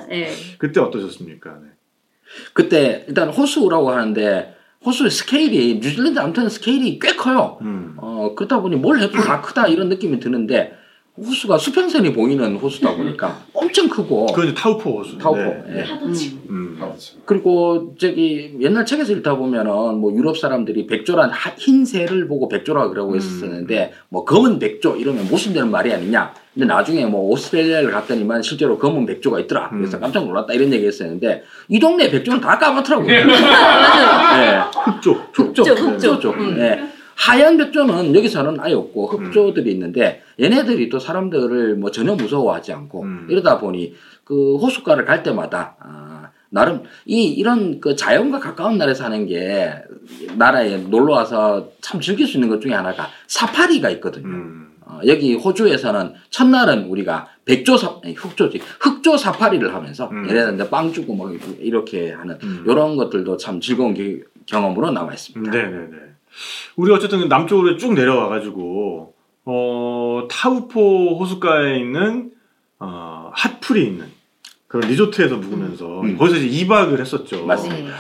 [0.09, 0.25] 네.
[0.25, 0.33] 네.
[0.59, 1.51] 그때 어떠셨습니까?
[1.63, 1.69] 네.
[2.55, 7.59] 그때 일단 호수라고 하는데 호수의 스케일이 뉴질랜드 아무튼 스케일이 꽤 커요.
[7.61, 7.95] 음.
[7.99, 10.77] 어 그렇다 보니 뭘 해도 다 크다 이런 느낌이 드는데
[11.19, 15.17] 호수가 수평선이 보이는 호수다 보니까 엄청 크고 그건 타우포 호수.
[15.17, 15.39] 타우포.
[15.41, 15.79] 네.
[15.79, 15.85] 예.
[15.85, 16.39] 파도치.
[16.51, 16.79] 음.
[17.25, 22.89] 그리고 저기 옛날 책에서 읽다 보면은 뭐 유럽 사람들이 백조란 하- 흰 새를 보고 백조라
[22.89, 23.17] 그러고 음.
[23.17, 26.35] 했었는데 뭐 검은 백조 이러면 모순되는 말이 아니냐.
[26.53, 29.71] 근데 나중에 뭐 오스트레일리아를 갔더니만 실제로 검은 백조가 있더라.
[29.71, 30.01] 그래서 음.
[30.03, 33.07] 깜짝 놀랐다 이런 얘기 했었는데 이 동네 백조는 다 까맣더라고요.
[33.09, 34.61] 네.
[34.85, 36.13] 흑조, 흑조, 흑조.
[36.15, 36.31] 흑조.
[36.33, 36.57] 음.
[36.59, 36.93] 네.
[37.17, 43.27] 하얀 백조는 여기서는 아예 없고 흑조들이 있는데 얘네들이 또 사람들을 뭐 전혀 무서워하지 않고 음.
[43.31, 49.27] 이러다 보니 그 호숫가를 갈 때마다 아, 나름 이 이런 그 자연과 가까운 나라에 사는
[49.27, 49.73] 게
[50.37, 54.29] 나라에 놀러 와서 참 즐길 수 있는 것 중에 하나가 사파리가 있거든요.
[54.29, 54.73] 음.
[54.83, 60.29] 어, 여기 호주에서는 첫날은 우리가 백조 사 아니, 흑조지 흑조 사파리를 하면서 음.
[60.29, 62.65] 예를 들어 빵 주고 막 이렇게 하는 음.
[62.69, 65.51] 이런 것들도 참 즐거운 기- 경험으로 남아 있습니다.
[65.51, 65.89] 네네네.
[66.77, 72.31] 우리 어쨌든 남쪽으로 쭉 내려와가지고 어 타우포 호숫가에 있는
[72.79, 74.07] 어 핫풀이 있는
[74.69, 76.17] 그런 리조트에서 묵으면서 음.
[76.17, 77.47] 거기서 이제 2박을 했었죠.
[77.47, 77.89] 맞습니다.
[77.89, 77.95] 네.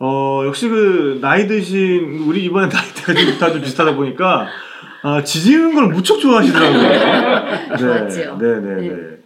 [0.00, 4.48] 어 역시 그 나이 드신 우리 이번에 나이대가 좀 다들 비슷하다 보니까
[5.02, 7.76] 아, 지지는 걸 무척 좋아하시더라고요.
[7.78, 8.38] 좋았지요.
[8.38, 8.88] 네, 네, 네.
[8.88, 9.17] 네.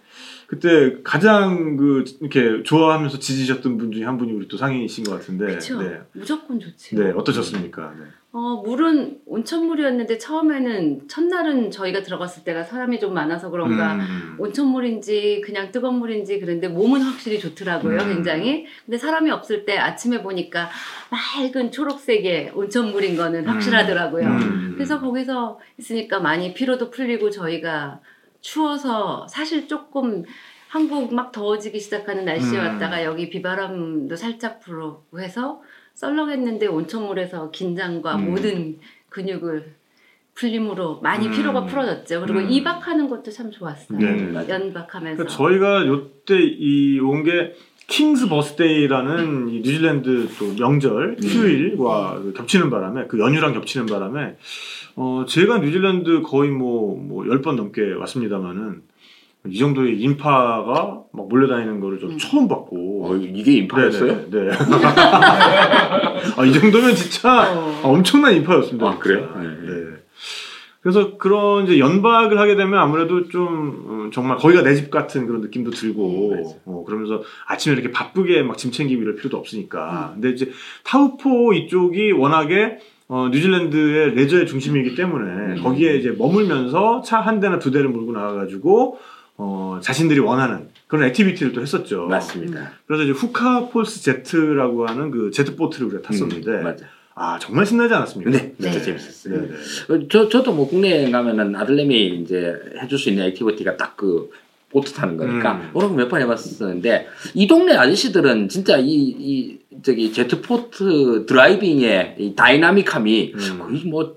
[0.52, 5.46] 그때 가장 그 이렇게 좋아하면서 지지셨던 분 중에 한 분이 우리 또 상인이신 것 같은데.
[5.46, 5.80] 그렇죠.
[5.80, 5.98] 네.
[6.12, 6.94] 무조건 좋지.
[6.94, 7.94] 네, 어떠셨습니까?
[7.98, 8.04] 네.
[8.32, 14.36] 어, 물은 온천물이었는데 처음에는 첫날은 저희가 들어갔을 때가 사람이 좀 많아서 그런가 음.
[14.38, 18.14] 온천물인지 그냥 뜨거운 물인지 그런데 몸은 확실히 좋더라고요, 음.
[18.16, 18.66] 굉장히.
[18.84, 20.68] 근데 사람이 없을 때 아침에 보니까
[21.10, 24.26] 맑은 초록색의 온천물인 거는 확실하더라고요.
[24.26, 24.72] 음.
[24.74, 28.00] 그래서 거기서 있으니까 많이 피로도 풀리고 저희가
[28.42, 30.24] 추워서 사실 조금
[30.68, 32.64] 한국 막 더워지기 시작하는 날씨에 음.
[32.66, 35.62] 왔다가 여기 비바람도 살짝 불고 해서
[35.94, 38.30] 썰렁했는데 온천물에서 긴장과 음.
[38.30, 38.78] 모든
[39.08, 39.74] 근육을
[40.34, 41.32] 풀림으로 많이 음.
[41.32, 42.22] 피로가 풀어졌죠.
[42.22, 42.50] 그리고 음.
[42.50, 43.98] 이박하는 것도 참 좋았어요.
[43.98, 44.48] 네.
[44.48, 45.24] 연박하면서.
[45.24, 47.54] 그러니까 저희가 요때 이 온 게
[47.88, 51.28] King's Birthday라는 이 뉴질랜드 또 명절 음.
[51.28, 54.36] 휴일과 그 겹치는 바람에 그 연휴랑 겹치는 바람에
[54.96, 58.82] 어 제가 뉴질랜드 거의 뭐뭐 열번 넘게 왔습니다만은
[59.48, 62.18] 이 정도의 인파가 막 몰려다니는 거를 좀 음.
[62.18, 64.30] 처음 봤고 어, 이게 인파였어요?
[64.30, 64.44] 네.
[64.44, 64.50] 네.
[66.36, 67.80] 아, 이 정도면 진짜 어.
[67.82, 68.88] 엄청난 인파였습니다.
[68.88, 69.28] 아, 그래요?
[69.36, 69.48] 네.
[69.48, 70.01] 네.
[70.82, 75.40] 그래서 그런 이제 연박을 하게 되면 아무래도 좀 음, 정말 거기가 내 집 같은 그런
[75.40, 76.60] 느낌도 음, 들고.
[76.64, 80.14] 어, 그러면서 아침에 이렇게 바쁘게 막 짐 챙기고 이럴 필요도 없으니까.
[80.16, 80.20] 음.
[80.20, 80.50] 근데 이제
[80.84, 85.62] 타우포 이쪽이 워낙에 어, 뉴질랜드의 레저의 중심이기 때문에 음.
[85.62, 88.98] 거기에 이제 머물면서 차 한 대나 두 대를 몰고 나가가지고
[89.36, 92.06] 어, 자신들이 원하는 그런 activity를 또 했었죠.
[92.06, 92.72] 맞습니다.
[92.86, 96.76] 그래서 이제 후카 폴스 제트라고 하는 그 제트보트를 우리가 탔었는데 음, 맞
[97.14, 97.34] 아.
[97.34, 98.30] 아 정말 신나지 않았습니까?
[98.30, 98.82] 네, 진짜 네.
[98.82, 99.40] 재밌었어요.
[99.42, 99.94] 네, 네.
[99.94, 104.30] 어, 저 저도 뭐 국내에 가면은 아들내미 이제 해줄 수 있는 activity가 딱 그
[104.72, 105.70] 보트 타는 거니까 음.
[105.74, 112.34] 그런 거 몇 번 해봤었는데 이 동네 아저씨들은 진짜 이, 이 저기 제트보트 driving의 이
[112.34, 113.58] dynamic함이 음.
[113.58, 114.16] 거의 뭐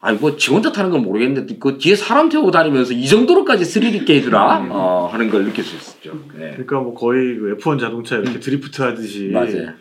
[0.00, 3.92] 아니 뭐 지 혼자 타는 건 모르겠는데 그 뒤에 사람 태우고 다니면서 이 정도로까지 스릴
[3.96, 4.68] 있게 해주나 음.
[4.70, 6.12] 어, 하는 걸 느낄 수 있었죠.
[6.38, 6.50] 네.
[6.52, 9.32] 그러니까 뭐 거의 그 F1 자동차 이렇게 드리프트 하듯이 음.
[9.32, 9.72] 맞아요.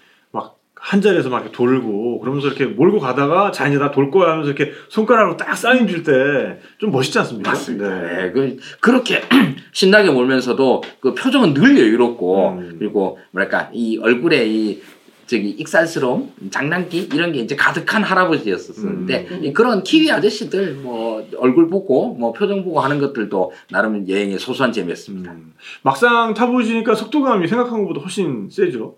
[0.88, 4.52] 막한 자리에서 막 이렇게 돌고 그러면서 이렇게 몰고 가다가 자 이제 나 돌 거야 하면서
[4.52, 7.52] 이렇게 손가락으로 딱 사인 줄 때 좀 멋있지 않습니까?
[7.52, 7.90] 맞습니다.
[8.02, 8.16] 네.
[8.26, 9.22] 네, 그, 그렇게
[9.74, 12.76] 신나게 몰면서도 그 표정은 늘 여유롭고 음.
[12.80, 14.82] 그리고 뭐랄까 이 얼굴에 이
[15.26, 19.44] 저기 익살스러움, 장난기 이런 게 이제 가득한 할아버지였었는데 음.
[19.44, 24.72] 이 그런 키위 아저씨들 뭐 얼굴 보고 뭐 표정 보고 하는 것들도 나름 여행의 소소한
[24.72, 25.32] 재미였습니다.
[25.32, 25.54] 음.
[25.82, 28.96] 막상 타보시니까 속도감이 생각한 것보다 훨씬 세죠.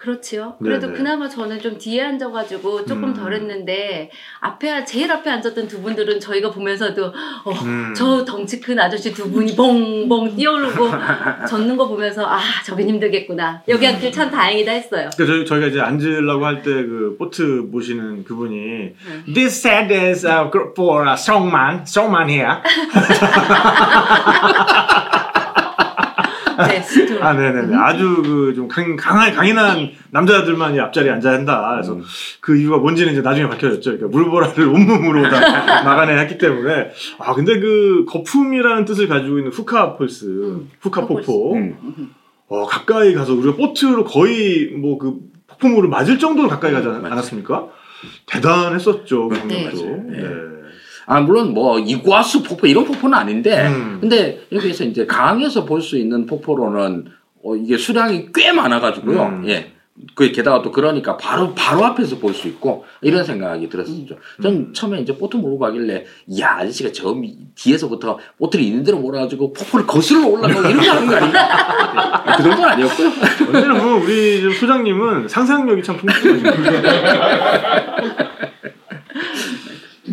[0.00, 0.54] 그렇지요.
[0.62, 0.96] 그래도 네네.
[0.98, 3.14] 그나마 저는 좀 뒤에 앉아가지고 조금 음.
[3.14, 7.92] 덜 했는데 앞에 제일 앞에 앉았던 두 분들은 저희가 보면서도 어, 음.
[7.96, 10.88] 저 덩치 큰 아저씨 두 분이 봉봉 뛰어오르고
[11.50, 15.10] 젓는 거 보면서 아 저긴 힘들겠구나 여기 앉길 참 다행이다 했어요.
[15.16, 18.94] 그러니까 저희, 저희 가 이제 앉으려고 할 때 그 보트 모시는 그분이 네.
[19.34, 22.58] This set is uh, for a strongman, strongman here.
[26.66, 27.20] 네.
[27.20, 27.76] 아, 네네네.
[27.76, 31.70] 아주 그좀 강한, 강인한 남자들만이 앞자리에 앉아야 한다.
[31.74, 32.02] 그래서 음.
[32.40, 33.96] 그 이유가 뭔지는 이제 나중에 밝혀졌죠.
[33.96, 35.38] 그러니까 물보라를 온몸으로 다
[35.84, 36.90] 막아내야 했기 때문에.
[37.18, 41.54] 아, 근데 그 거품이라는 뜻을 가지고 있는 후카 폴스, 후카 폭포.
[41.54, 41.76] 음.
[42.48, 45.18] 어, 가까이 가서 우리가 보트로 거의 뭐 그
[45.48, 47.04] 폭포물을 맞을 정도로 가까이 가지 않-.
[47.04, 47.66] 않았습니까?
[48.26, 49.28] 대단했었죠.
[49.28, 49.68] 그 네.
[49.70, 50.20] 네.
[50.20, 50.28] 네.
[51.10, 53.98] 아 물론 뭐 이구아수 폭포 이런 폭포는 아닌데 음.
[54.00, 57.06] 근데 여기서 이제 강에서 볼 수 있는 폭포로는
[57.42, 59.22] 어, 이게 수량이 꽤 많아가지고요.
[59.22, 59.48] 음.
[59.48, 59.72] 예.
[60.14, 64.16] 그 게다가 또 그러니까 바로 바로 앞에서 볼 수 있고 이런 생각이 들었었죠.
[64.42, 64.72] 전 음.
[64.72, 66.04] 처음에 이제 보트 몰고 가길래
[66.40, 71.16] 야 아저씨가 저 미- 뒤에서부터 보트를 있는 대로 몰아가지고 폭포를 거슬러 올라가고 이렇게 하는 거
[71.16, 72.36] 아닌가?
[72.36, 73.08] 그 정도는 아니었고요.
[73.46, 76.52] 언제나 보면 우리 좀 소장님은 상상력이 참 풍부하시네요.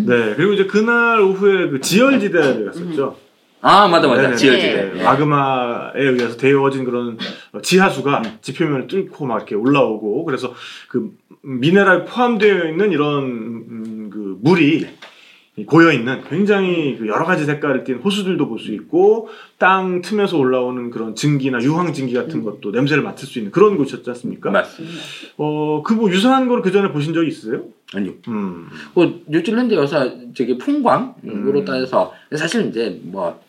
[0.05, 3.17] 네, 그리고 이제 그날 오후에 그 지열지대를 갔었죠.
[3.61, 4.35] 아 맞아 맞아 네네네.
[4.37, 4.91] 지열지대.
[4.93, 7.17] 네, 마그마에 의해서 데워진 그런
[7.63, 10.53] 지하수가 지표면을 뚫고 막 이렇게 올라오고 그래서
[10.87, 11.09] 그
[11.41, 14.87] 미네랄 포함되어 있는 이런 음, 그 물이
[15.63, 20.89] 고여 있는 굉장히 그 여러 가지 색깔을 띤 호수들도 볼 수 있고 땅 틈에서 올라오는
[20.91, 24.51] 그런 증기나 유황 증기 같은 것도 냄새를 맡을 수 있는 그런 곳이었지 않습니까?
[24.51, 24.95] 맞습니다.
[25.37, 27.63] 어, 그 뭐 유사한 거를 그 전에 보신 적이 있으세요?
[27.93, 28.13] 아니요.
[28.27, 28.67] 음.
[28.93, 31.65] 그 뉴질랜드 여사 저기 풍광으로 음.
[31.65, 33.39] 따져서 사실 이제 뭐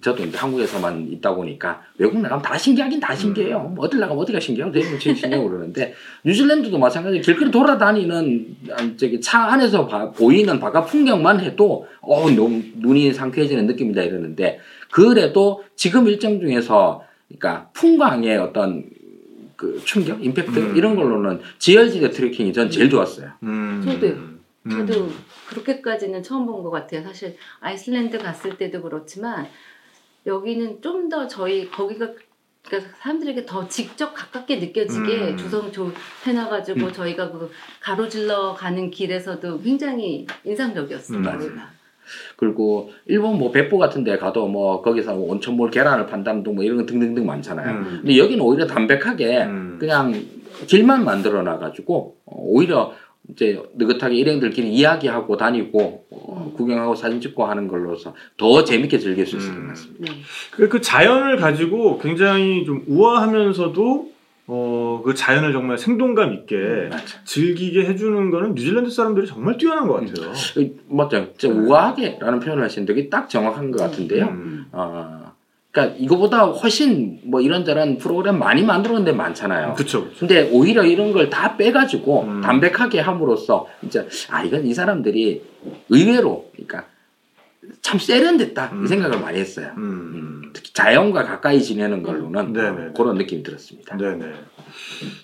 [0.00, 3.66] 저도 이제 한국에서만 있다 보니까 외국 나가면 다 신기하긴 다 신기해요.
[3.68, 3.74] 음.
[3.74, 5.94] 뭐 어딜 나가면 어디가 신기하고 대부분 제일 신기하고 그러는데
[6.24, 12.62] 뉴질랜드도 마찬가지 길거리 돌아다니는 아, 저기 차 안에서 봐- 보이는 바깥 풍경만 해도 어 너무
[12.76, 18.84] 눈이 상쾌해지는 느낌이다 이러는데 그래도 지금 일정 중에서 그러니까 풍광의 어떤
[19.56, 20.76] 그 충격, 임팩트 음.
[20.76, 23.28] 이런 걸로는 지열지대 트레킹이 전 제일 좋았어요.
[23.42, 23.82] 음.
[23.84, 24.39] 저도요.
[24.68, 25.18] 저도 음.
[25.48, 27.02] 그렇게까지는 처음 본 것 같아요.
[27.02, 29.46] 사실 아이슬란드 갔을 때도 그렇지만
[30.26, 32.08] 여기는 좀 더 저희 거기가
[32.62, 35.36] 그러니까 사람들에게 더 직접 가깝게 느껴지게 음.
[35.38, 35.90] 조성 조
[36.26, 36.92] 해놔가지고 음.
[36.92, 41.22] 저희가 그 가로질러 가는 길에서도 굉장히 인상적이었어요.
[42.36, 46.76] 그리고 일본 뭐 백보 같은 데 가도 뭐 거기서 뭐 온천물 계란을 판다는 뭐 이런
[46.76, 47.70] 거 등등등 많잖아요.
[47.70, 47.84] 음.
[48.02, 49.76] 근데 여기는 오히려 담백하게 음.
[49.80, 50.12] 그냥
[50.66, 52.92] 길만 만들어 놔가지고 어, 오히려
[53.30, 59.36] 이제 느긋하게 일행들끼리 이야기하고 다니고 어, 구경하고 사진 찍고 하는 걸로서 더 재밌게 즐길 수
[59.36, 59.68] 있을 것 음.
[59.68, 60.12] 같습니다.
[60.12, 60.18] 네.
[60.52, 64.10] 그, 그 자연을 가지고 굉장히 좀 우아하면서도
[64.52, 67.18] 어, 그 자연을 정말 생동감 있게 맞죠.
[67.24, 70.32] 즐기게 해주는 거는 뉴질랜드 사람들이 정말 뛰어난 것 같아요.
[70.54, 71.32] 그, 맞죠.
[71.36, 74.24] 진짜 우아하게라는 표현을 하시는데 딱 정확한 것 같은데요.
[74.26, 74.66] 음.
[74.72, 75.19] 어,
[75.70, 79.74] 그러니까 이거보다 훨씬 뭐 이런저런 프로그램 많이 만들어낸 데 많잖아요.
[79.74, 80.08] 그쵸.
[80.18, 82.40] 근데 오히려 이런 걸 다 빼가지고 음.
[82.40, 85.42] 담백하게 함으로써 이제 아 이건 이 사람들이
[85.90, 86.86] 의외로 그러니까
[87.82, 88.84] 참 세련됐다 음.
[88.84, 89.70] 이 생각을 많이 했어요.
[89.76, 90.50] 음.
[90.52, 92.92] 특히 자연과 가까이 지내는 걸로는 네네.
[92.96, 93.96] 그런 느낌이 들었습니다.
[93.96, 94.32] 네네.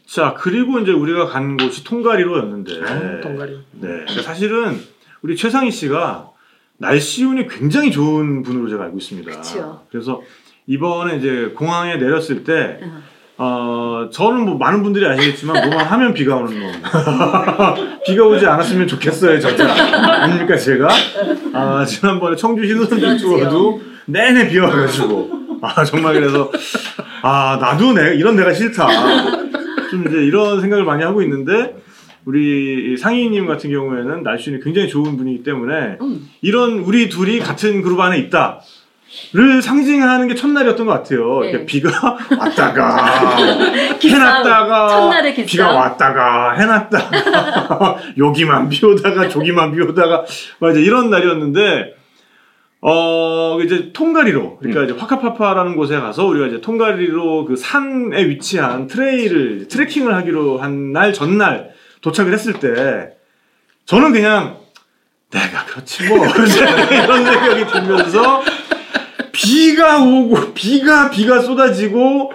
[0.06, 2.80] 자, 그리고 이제 우리가 간 곳이 통가리로였는데.
[2.84, 3.58] 아, 동가리.
[3.72, 3.88] 네.
[4.22, 4.78] 사실은
[5.22, 6.30] 우리 최상희 씨가
[6.78, 9.30] 날씨 운이 굉장히 좋은 분으로 제가 알고 있습니다.
[9.30, 9.82] 그쵸.
[9.90, 10.20] 그래서
[10.66, 13.02] 이번에 이제 공항에 내렸을 때, 음.
[13.38, 16.72] 어, 저는 뭐 많은 분들이 아시겠지만, 뭐만 하면 비가 오는 놈.
[18.04, 19.70] 비가 오지 않았으면 좋겠어요, 진짜.
[20.22, 20.88] 아닙니까, 제가?
[21.52, 25.30] 아, 지난번에 청주 희소선 투어도 내내 비 와가지고.
[25.62, 26.50] 아, 정말 그래서,
[27.22, 28.86] 아, 나도 내, 이런 내가 싫다.
[29.90, 31.76] 좀 이제 이런 생각을 많이 하고 있는데,
[32.26, 36.28] 우리 상희님 같은 경우에는 날씨는 굉장히 좋은 분이기 때문에, 음.
[36.42, 38.60] 이런 우리 둘이 같은 그룹 안에 있다.
[39.32, 41.40] 를 상징하는 게 첫날이었던 것 같아요.
[41.40, 41.50] 네.
[41.50, 41.88] 이렇게 비가
[42.38, 43.36] 왔다가.
[44.02, 44.86] 해놨다가
[45.32, 45.46] 기싸움.
[45.46, 50.24] 비가 왔다가 해놨다가 여기만 비오다가 저기만 비오다가
[50.58, 51.94] 맞아 이런 날이었는데
[52.82, 59.68] 어 이제 통가리로 그러니까 이제 화카파파라는 곳에 가서 우리가 이제 통가리로 그 산에 위치한 트레일을
[59.68, 61.70] 트레킹을 하기로 한 날 전날
[62.06, 63.16] 도착을 했을 때
[63.84, 64.58] 저는 그냥
[65.32, 66.46] 내가 그렇지 뭐 이런
[67.24, 68.42] 생각이 들면서
[69.32, 72.30] 비가 오고 비가 비가 쏟아지고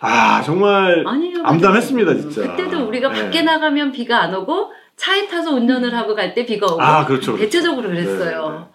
[0.00, 1.38] 아 정말 아니요.
[1.42, 2.42] 암담했습니다, 진짜.
[2.54, 3.22] 그때도 우리가 네.
[3.22, 7.32] 밖에 나가면 비가 안 오고 차에 타서 운전을 하고 갈 때 비가 오고 아 그렇죠.
[7.32, 7.44] 그렇죠.
[7.44, 8.04] 대체적으로 네, 네.
[8.04, 8.68] 그랬어요.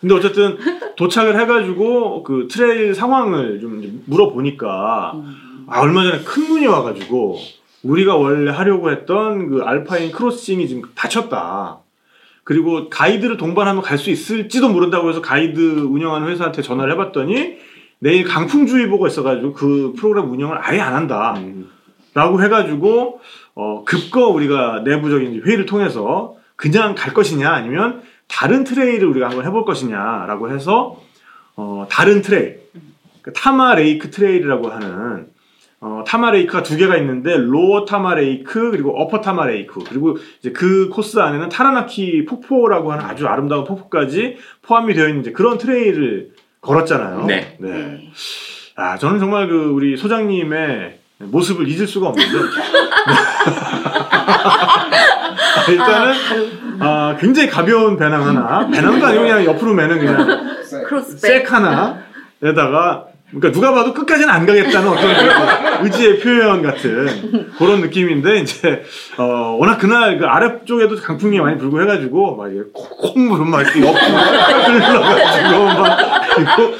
[0.00, 0.58] 근데 어쨌든
[0.96, 5.66] 도착을 해가지고 그 trail 상황을 좀 물어보니까 음.
[5.68, 7.38] 아 얼마 전에 큰 눈이 와가지고
[7.82, 11.78] 우리가 원래 하려고 했던 그 Alpine Crossing이 지금 닫혔다.
[12.44, 17.58] 그리고 가이드를 동반하면 갈 수 있을지도 모른다고 해서 가이드 운영하는 회사한테 전화를 해봤더니
[18.00, 21.34] 내일 강풍주의보가 있어가지고 그 프로그램 운영을 아예 안 한다.
[21.38, 21.68] 음,
[22.14, 23.20] 라고 해가지고
[23.54, 29.64] 어, 급거 우리가 내부적인 회의를 통해서 그냥 갈 것이냐 아니면 다른 trail을 우리가 한번 해볼
[29.64, 31.00] 것이냐라고 해서
[31.56, 32.60] 어, 다른 trail
[33.22, 35.26] 그 Tama Lake trail이라고 하는
[35.84, 40.52] 어, Tama Lake가 두 개가 있는데 Lower Tama Lake 그리고 Upper Tama Lake 그리고 이제
[40.52, 46.30] 그 코스 안에는 타라나키 폭포라고 하는 아주 아름다운 폭포까지 포함이 되어 있는 이제 그런 트레일을
[46.60, 47.24] 걸었잖아요.
[47.26, 47.56] 네.
[47.58, 48.12] 네.
[48.76, 52.30] 아, 저는 정말 그 우리 소장님의 모습을 잊을 수가 없는데.
[55.68, 56.14] 일단은
[56.78, 60.54] 아, 굉장히 가벼운 배낭 하나, 배낭도 아니고 그냥 옆으로 매는 그냥
[60.86, 61.18] 크로스백.
[61.18, 65.14] 색 하나에다가 그러니까 누가 봐도 끝까지는 안 가겠다는 어떤
[65.80, 68.82] 그 의지의 표현 같은 그런 느낌인데 이제
[69.16, 73.96] 어 워낙 그날 그 아래쪽에도 강풍이 많이 불고 해가지고 막 이게 콧물은 막 이렇게 옆으로
[74.78, 76.74] 흘러가지고 막 그리고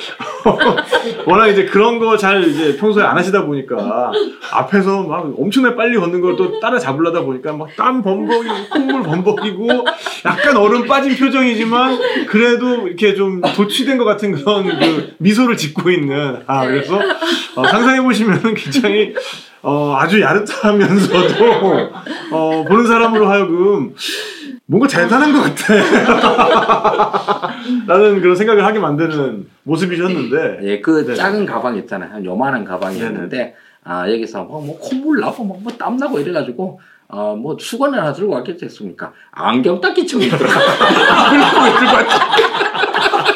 [1.26, 4.12] 워낙 이제 그런 거 잘 이제 평소에 안 하시다 보니까
[4.52, 9.68] 앞에서 막 엄청나게 빨리 걷는 걸 또 따라 잡으려다 보니까 막 땀 범벅이고 콧물 범벅이고
[10.24, 16.38] 약간 얼음 빠진 표정이지만 그래도 이렇게 좀 도취된 것 같은 그런 그 미소를 짓고 있는
[16.46, 16.98] 아 그래서?
[17.56, 19.14] 어, 상상해 보시면 굉장히
[19.62, 21.44] 어, 아주 야릇하면서도
[22.32, 23.94] 어, 보는 사람으로 하여금
[24.72, 25.74] 뭔가 대단한 것 같아.
[27.86, 30.60] 라는 그런 생각을 하게 만드는 모습이셨는데.
[30.62, 31.14] 예, 그 네.
[31.14, 32.10] 작은 가방 있잖아요.
[32.14, 33.54] 한 요만한 가방이었는데
[33.84, 38.14] 아 여기서 뭐, 뭐 콧물 나고 뭐, 뭐 땀 나고 이래가지고 어, 뭐 수건을 하나
[38.14, 39.12] 들고 왔겠지 했습니까?
[39.32, 40.48] 안경 닦기증이 있더라.
[40.48, 43.31] 그러고 들고 왔다.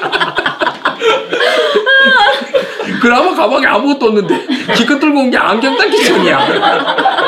[3.01, 6.39] 그나마 가방에 아무것도 없는데 기껏 들고 온 게 안경 닦기증이야.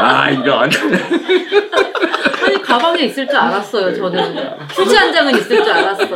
[0.00, 0.70] 아 이런.
[2.46, 3.94] 아니 가방에 있을 줄 알았어요.
[3.94, 4.36] 저는
[4.70, 6.06] 휴지 한 장은 있을 줄 알았어.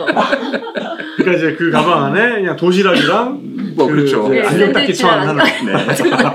[1.16, 3.40] 그러니까 이제 그 가방 안에 그냥 도시락이랑
[3.76, 4.28] 뭐 그 그렇죠.
[4.28, 5.44] 네, 안경 닦기 처한 하나.
[5.44, 6.34] 샌드위치랑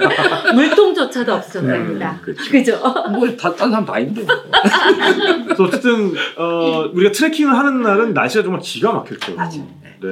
[0.55, 2.11] 물통조차도 없었답니다.
[2.11, 2.51] 음, 그렇죠.
[2.51, 2.93] 그죠?
[3.11, 4.25] 뭐다딴 사람 다 있는데.
[5.45, 9.35] 그래서 어쨌든 어, 우리가 트레킹을 하는 날은 날씨가 정말 기가 막혔죠.
[9.35, 9.57] 맞아.
[10.01, 10.07] 네,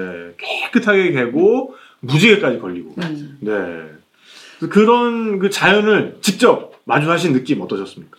[0.72, 2.96] 깨끗하게 개고 무지개까지 걸리고.
[2.98, 3.38] 음.
[3.42, 4.68] 네.
[4.70, 8.18] 그런 그 자연을 직접 마주하신 느낌 어떠셨습니까?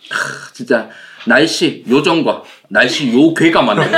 [0.53, 0.89] 진짜
[1.25, 3.89] 날씨 요정과 날씨 요괴가 만나요.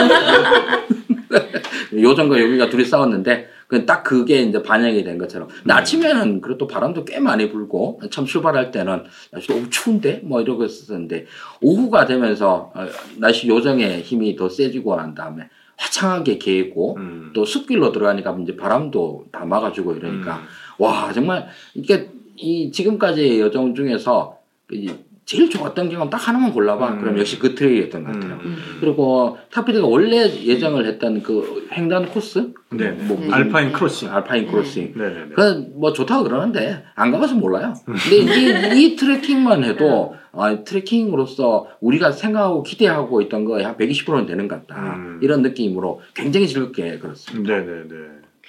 [1.93, 7.19] 요정과 요괴가 둘이 싸웠는데 그딱 그게 이제 반영이 된 것처럼 근데 아침에는 그래도 바람도 꽤
[7.19, 11.27] 많이 불고 참 출발할 때는 날씨 너무 추운데 뭐 이러고 있었는데
[11.61, 15.49] 오후가 되면서 어, 날씨 요정의 힘이 더 세지고 난 다음에
[15.79, 17.31] 화창하게 개고 음.
[17.33, 20.41] 또 숲길로 들어가니까 이제 바람도 다 막아주고 이러니까
[20.77, 24.37] 와 정말 이게 이 지금까지의 여정 중에서
[24.71, 24.91] 이
[25.29, 26.93] 제일 좋았던 경험 딱 하나만 골라봐.
[26.93, 27.01] 음.
[27.01, 28.39] 그럼 역시 그 trail이었던 것 같아요.
[28.43, 28.57] 음.
[28.79, 32.89] 그리고 타피디가 원래 예정을 했던 그 횡단 코스, 네.
[32.89, 33.25] 뭐 네.
[33.27, 34.11] 무슨 Alpine Crossing.
[34.11, 34.93] Alpine Crossing.
[34.95, 35.35] 네, 네, 네.
[35.35, 37.75] 그뭐 좋다고 그러는데 안 가봐서 몰라요.
[37.85, 44.47] 근데 이, 이 트레킹만 해도 아, 트레킹으로서 우리가 생각하고 기대하고 있던 거에 한 120%는 되는
[44.47, 44.95] 것 같다.
[44.95, 45.19] 음.
[45.21, 47.55] 이런 느낌으로 굉장히 즐겁게 걸었습니다.
[47.55, 47.95] 네, 네, 네.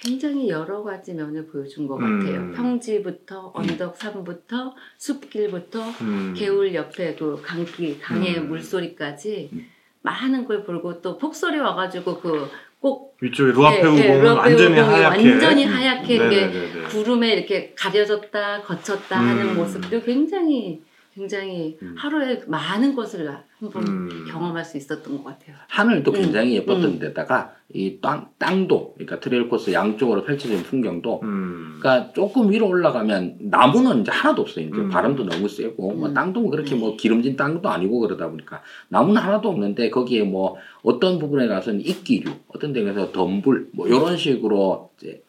[0.01, 2.19] 굉장히 여러 가지 면을 보여준 것 음.
[2.19, 2.51] 같아요.
[2.53, 6.33] 평지부터 언덕 산부터 숲길부터 음.
[6.35, 8.49] 개울 옆에 그 강길 강의 음.
[8.49, 9.67] 물소리까지 음.
[10.01, 12.47] 많은 걸 보고 또 폭설이 와가지고 그
[12.81, 15.29] 꼭 위쪽에 루아페우 공은 완전히 하얗게.
[15.29, 16.83] 완전히 하얗게 네, 네, 네, 네.
[16.89, 19.55] 구름에 이렇게 가려졌다 거쳤다 하는 음.
[19.55, 20.81] 모습도 굉장히
[21.13, 21.93] 굉장히 음.
[21.97, 24.25] 하루에 많은 것을 한번 음.
[24.29, 25.55] 경험할 수 있었던 것 같아요.
[25.67, 26.15] 하늘도 음.
[26.15, 26.99] 굉장히 예뻤던 음.
[26.99, 31.77] 데다가 이 땅, 땅도 그러니까 trail 코스 양쪽으로 펼쳐진 풍경도 음.
[31.79, 34.65] 그러니까 조금 위로 올라가면 나무는 이제 하나도 없어요.
[34.65, 34.89] 이제 음.
[34.89, 36.13] 바람도 너무 세고 뭐 음.
[36.13, 41.19] 땅도 뭐 그렇게 뭐 기름진 땅도 아니고 그러다 보니까 나무는 하나도 없는데 거기에 뭐 어떤
[41.19, 45.23] 부분에 가서는 이끼류, 어떤 데 가서 덤불 뭐 이런 식으로 이제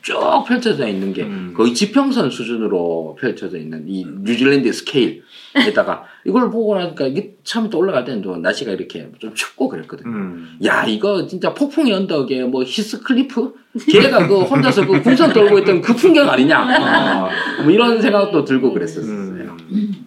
[0.00, 1.52] 쭉 펼쳐져 있는 게 음.
[1.56, 8.22] 거의 지평선 수준으로 펼쳐져 있는 이 뉴질랜드 스케일에다가 이걸 보고 나니까 이게 처음부터 올라갈 때는
[8.22, 10.08] 또 날씨가 이렇게 좀 춥고 그랬거든요.
[10.08, 10.58] 음.
[10.64, 13.54] 야 이거 진짜 폭풍의 언덕에 뭐 히스클리프
[13.90, 17.30] 걔가 그 혼자서 그 군산 돌고 있던 그 풍경 아니냐 어,
[17.62, 19.56] 뭐 이런 생각도 들고 그랬었어요.
[19.70, 20.06] 음.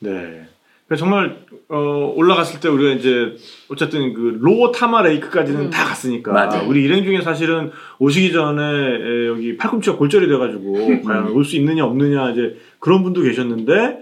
[0.00, 0.46] 네.
[0.86, 3.36] 그러니까 정말 어, 올라갔을 때 우리가 이제
[3.68, 5.70] 어쨌든 그 Lower Tama Lake까지는 음.
[5.70, 6.68] 다 갔으니까 맞아요.
[6.68, 11.84] 우리 일행 중에 사실은 오시기 전에 에, 여기 팔꿈치가 골절이 돼가지고 과연 올 수 있느냐
[11.84, 14.00] 없느냐 이제 그런 분도 계셨는데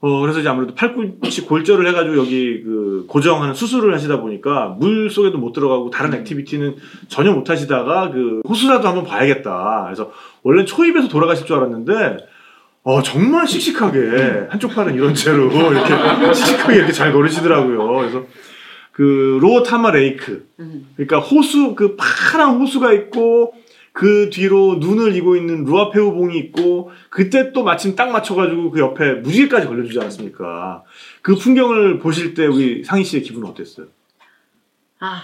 [0.00, 5.38] 어 그래서 이제 아무래도 팔꿈치 골절을 해가지고 여기 그 고정하는 수술을 하시다 보니까 물 속에도
[5.38, 6.76] 못 들어가고 다른 activity는
[7.08, 9.84] 전혀 못 하시다가 그 호수라도 한번 봐야겠다.
[9.86, 10.10] 그래서
[10.42, 12.18] 원래 초입에서 돌아가실 줄 알았는데
[12.84, 15.94] 어 정말 씩씩하게 한쪽 팔은 이런 채로 이렇게
[16.34, 17.96] 씩씩하게 이렇게 잘 걸으시더라고요.
[17.96, 18.26] 그래서
[18.92, 20.88] 그 Lower Tama Lake 음.
[20.94, 23.54] 그러니까 호수 그 파란 호수가 있고
[23.92, 29.14] 그 뒤로 눈을 이고 있는 루아페우 봉이 있고 그때 또 마침 딱 맞춰가지고 그 옆에
[29.14, 30.82] 무지개까지 걸려주지 않았습니까?
[31.22, 33.86] 그 풍경을 보실 때 우리 상희 씨의 기분은 어땠어요?
[34.98, 35.22] 아,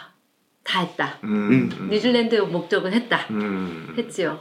[0.63, 1.19] 다 했다.
[1.25, 3.27] 음, 뉴질랜드 목적은 했다.
[3.31, 4.39] 음, 했지요.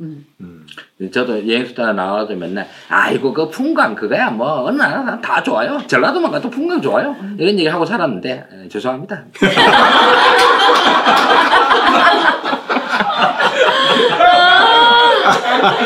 [0.00, 0.26] 음.
[0.40, 0.66] 음.
[1.10, 5.78] 저도 여행수다 나와서 맨날 아이고 그 풍광 그거야 뭐 어느 나라 다 좋아요.
[5.86, 7.16] 전라도만 가도 풍광 좋아요.
[7.38, 9.24] 이런 얘기 하고 살았는데 에, 죄송합니다.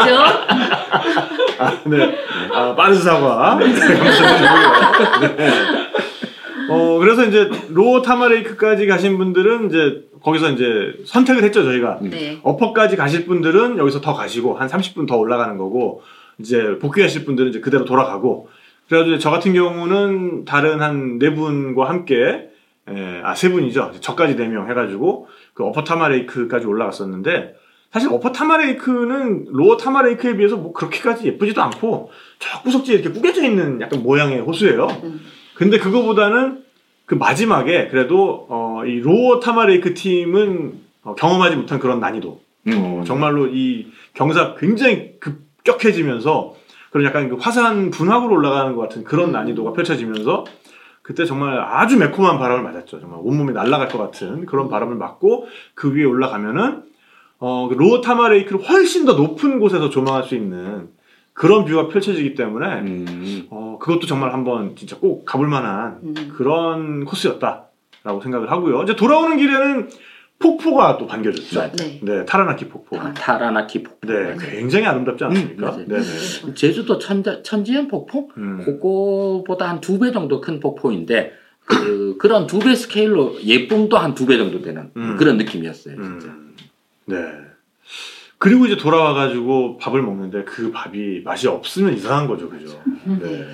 [0.03, 0.17] 그죠?
[1.59, 2.19] 아, 네.
[2.53, 3.57] 아, 빠른 사과.
[3.61, 3.67] 네.
[5.37, 5.53] 네.
[6.71, 11.99] 어, 그래서 이제 Lower Tama Lake까지 가신 분들은 이제 거기서 이제 선택을 했죠, 저희가.
[12.03, 12.39] 네.
[12.43, 16.03] Upper까지 가실 분들은 여기서 더 가시고 한 30분 더 올라가는 거고
[16.39, 18.49] 이제 복귀하실 분들은 이제 그대로 돌아가고
[18.89, 22.49] 그래가지고 저 같은 경우는 다른 한 네 분과 함께
[23.23, 27.55] 아 세 분이죠 저까지 네 명 해가지고 그 Upper Tama Lake까지 올라갔었는데
[27.93, 33.11] 사실 Upper Tama Lake는 Lower Tama Lake에 비해서 뭐 그렇게까지 예쁘지도 않고 저 구석지에 이렇게
[33.11, 34.87] 꾸겨져 있는 약간 모양의 호수예요.
[35.05, 35.21] 음.
[35.61, 36.65] 근데 그거보다는
[37.05, 42.41] 그 마지막에 그래도 어, 이 Lower Tama Lake 팀은 어, 경험하지 못한 그런 난이도
[42.75, 46.55] 어, 정말로 이 경사 굉장히 급격해지면서
[46.91, 50.45] 그런 약간 그 화산 분화구로 올라가는 것 같은 그런 난이도가 펼쳐지면서
[51.03, 52.99] 그때 정말 아주 매콤한 바람을 맞았죠.
[52.99, 56.85] 정말 온몸이 날아갈 것 같은 그런 바람을 맞고 그 위에 올라가면은
[57.39, 60.89] 어, 그 Lower Tama Lake를 훨씬 더 높은 곳에서 조망할 수 있는
[61.41, 63.47] 그런 view가 펼쳐지기 때문에 음.
[63.49, 66.15] 어, 그것도 정말 한번 진짜 꼭 가볼 만한 음.
[66.37, 68.83] 그런 코스였다라고 생각을 하고요.
[68.83, 69.89] 이제 돌아오는 길에는
[70.39, 71.71] 폭포가 또 반겨줬죠.
[71.79, 72.01] 네.
[72.03, 72.99] 네, 타라나키 폭포.
[72.99, 74.07] 타- 타라나키 폭포.
[74.07, 75.55] 네, 굉장히 아름답지 않습니까?
[75.55, 75.85] 음, 맞아요.
[75.89, 76.55] 네, 네.
[76.55, 78.29] 제주도 천자, 천지연 폭포?
[78.37, 78.61] 음.
[78.63, 81.33] 그거보다 한 두 배 정도 큰 폭포인데
[81.65, 85.17] 그, 그런 두 배 스케일로 예쁨도 한 두 배 정도 되는 음.
[85.19, 86.27] 그런 느낌이었어요, 진짜.
[86.27, 86.55] 음,
[87.07, 87.17] 네.
[88.41, 92.83] 그리고 이제 돌아와가지고 밥을 먹는데 그 밥이 맛이 없으면 이상한 거죠, 그죠?
[93.05, 93.47] 네.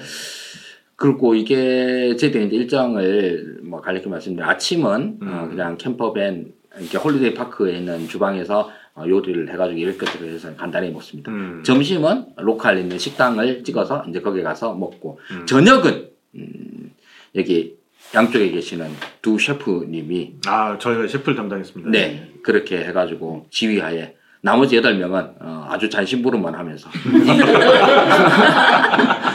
[0.95, 5.29] 그리고 이게 저희들이 이제 일정을 뭐 간략히 말씀드리면 아침은 음.
[5.29, 10.91] 어, 그냥 campervan 이렇게 holiday park에 있는 주방에서 어, 요리를 해가지고 이럴 것들을 해서 간단히
[10.91, 11.33] 먹습니다.
[11.33, 11.65] 음.
[11.65, 15.47] 점심은 local 있는 식당을 찍어서 이제 거기 가서 먹고 음.
[15.47, 16.93] 저녁은 음,
[17.35, 17.77] 여기
[18.15, 18.89] 양쪽에 계시는
[19.21, 21.91] 두 셰프님이 아, 저희가 셰프를 담당했습니다.
[21.91, 26.89] 네 그렇게 해가지고 지휘하에 나머지 여덟 명은 어, 아주 잔심부름만 하면서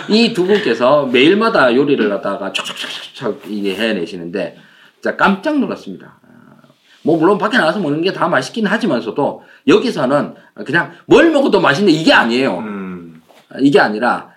[0.10, 4.58] 이 두 분께서 매일마다 요리를 하다가 촉촉촉촉 이게 해내시는데
[4.96, 6.20] 진짜 깜짝 놀랐습니다.
[6.24, 6.68] 어,
[7.04, 10.36] 뭐 물론 밖에 나가서 먹는 게 다 맛있긴 하지만서도 여기서는
[10.66, 12.58] 그냥 뭘 먹어도 맛있는데 이게 아니에요.
[12.60, 13.22] 음.
[13.60, 14.32] 이게 아니라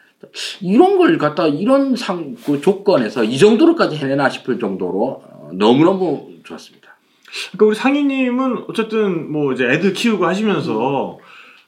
[0.60, 6.83] 이런 걸 갖다 이런 상, 그 조건에서 이 정도로까지 해내나 싶을 정도로 어, 너무너무 좋았습니다.
[7.52, 11.18] 그러니까 우리 상희님은 어쨌든 뭐 이제 애들 키우고 하시면서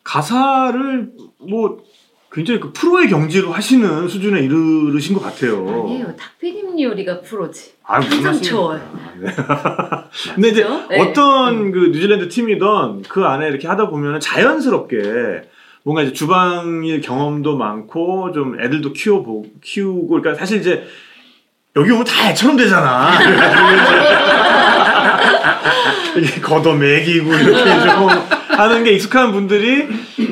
[0.05, 1.83] 가사를 뭐
[2.31, 5.67] 굉장히 그 프로의 경지로 하시는 수준에 이르신 것 같아요.
[5.69, 6.15] 아니에요.
[6.17, 7.73] 탁피님 요리가 프로지.
[7.83, 8.41] 아, 항상?
[8.43, 8.83] 좋아요.
[9.19, 9.29] 네.
[10.35, 10.67] 근데 이제?
[10.91, 11.01] 네.
[11.01, 15.49] 어떤 그 뉴질랜드 팀이던 그 안에 이렇게 하다 보면 자연스럽게
[15.83, 20.85] 뭔가 이제 주방일 경험도 많고 좀 애들도 키워보 키우고 그러니까 사실 이제
[21.77, 23.11] 여기 오면 다 애처럼 되잖아.
[26.17, 28.09] 이게 걷어 먹이고 이렇게 좀
[28.49, 29.87] 하는 게 익숙한 분들이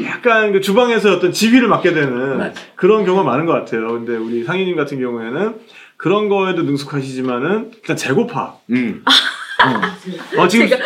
[0.07, 2.53] 약간 그 주방에서 어떤 지휘를 맡게 되는 맞아요.
[2.77, 3.89] 그런 경우가 많은 것 같아요.
[3.89, 5.57] 근데 우리 상희님 같은 경우에는
[5.99, 8.55] 그런 거에도 능숙하시지만은 일단 재고파.
[8.71, 9.05] 음.
[10.39, 10.79] 어, 지금 제가-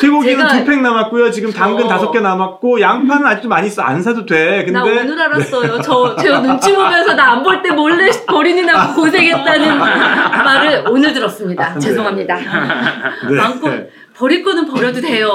[0.00, 1.30] 쇠고기는 제가- 두팩 남았고요.
[1.30, 3.82] 지금 당근 저- 다섯 개 남았고 양파는 아직도 많이 있어.
[3.82, 4.64] 안 사도 돼.
[4.64, 5.80] 근데 나 오늘 알았어요.
[5.82, 9.78] 저, 제가 눈치 보면서 나 안 볼 때 몰래 버린이나 고생했다는
[10.44, 11.74] 말을 오늘 들었습니다.
[11.74, 11.80] 네.
[11.80, 12.36] 죄송합니다.
[13.28, 13.34] 네.
[13.36, 13.70] 많고
[14.16, 15.28] 버릴 거는 버려도 돼요.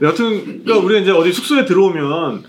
[0.00, 2.44] 네, 여튼 그러니까 우리가 이제 어디 숙소에 들어오면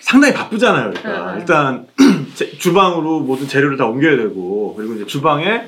[0.00, 0.92] 상당히 바쁘잖아요.
[0.94, 1.38] 그러니까 네.
[1.40, 1.86] 일단
[2.34, 5.64] 제- 주방으로 모든 재료를 다 옮겨야 되고 그리고 이제 주방에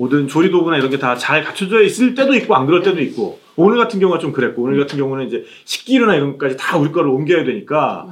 [0.00, 3.38] 모든 조리 도구나 이런 게 다 잘 갖춰져 있을 때도 있고 안 그럴 때도 있고
[3.56, 7.10] 오늘 같은 경우가 좀 그랬고 오늘 같은 경우는 이제 식기류나 이런 것까지 다 우리 거를
[7.10, 8.06] 옮겨야 되니까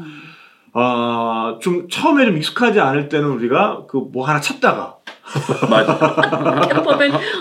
[0.74, 4.97] 아, 좀 처음에 좀 익숙하지 않을 때는 우리가 그 뭐 하나 찾다가
[5.70, 5.99] 맞아.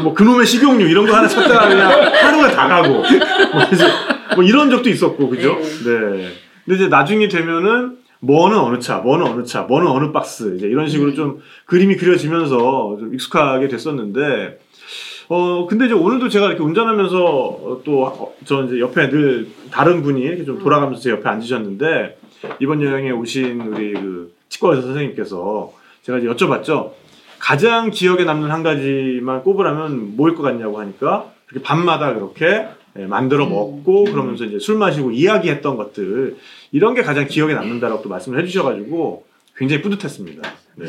[0.03, 3.03] 뭐 그놈의 식용유 이런 거 하나 찾다가 그냥 하루가 다 가고 뭐,
[3.71, 3.85] 이제
[4.35, 5.55] 뭐 이런 적도 있었고 그죠?
[5.59, 6.29] 네.
[6.65, 10.55] 근데 이제 나중에 되면은 뭐는 어느 차, 뭐는 어느 차, 뭐는 어느 박스.
[10.55, 14.59] 이제 이런 식으로 좀 그림이 그려지면서 좀 익숙하게 됐었는데
[15.29, 20.45] 어 근데 이제 오늘도 제가 이렇게 운전하면서 또 저 이제 옆에 늘 다른 분이 이렇게
[20.45, 22.17] 좀 돌아가면서 제 옆에 앉으셨는데
[22.59, 26.91] 이번 여행에 오신 우리 그 치과 의사 선생님께서 제가 이제 여쭤봤죠.
[27.39, 33.45] 가장 기억에 남는 한 가지만 꼽으라면 뭐일 것 같냐고 하니까 이렇게 밤마다 그렇게 예, 만들어
[33.45, 36.37] 먹고 그러면서 이제 술 마시고 이야기했던 것들
[36.71, 40.41] 이런 게 가장 기억에 남는다라고 또 말씀을 해주셔가지고 굉장히 뿌듯했습니다.
[40.75, 40.85] 네.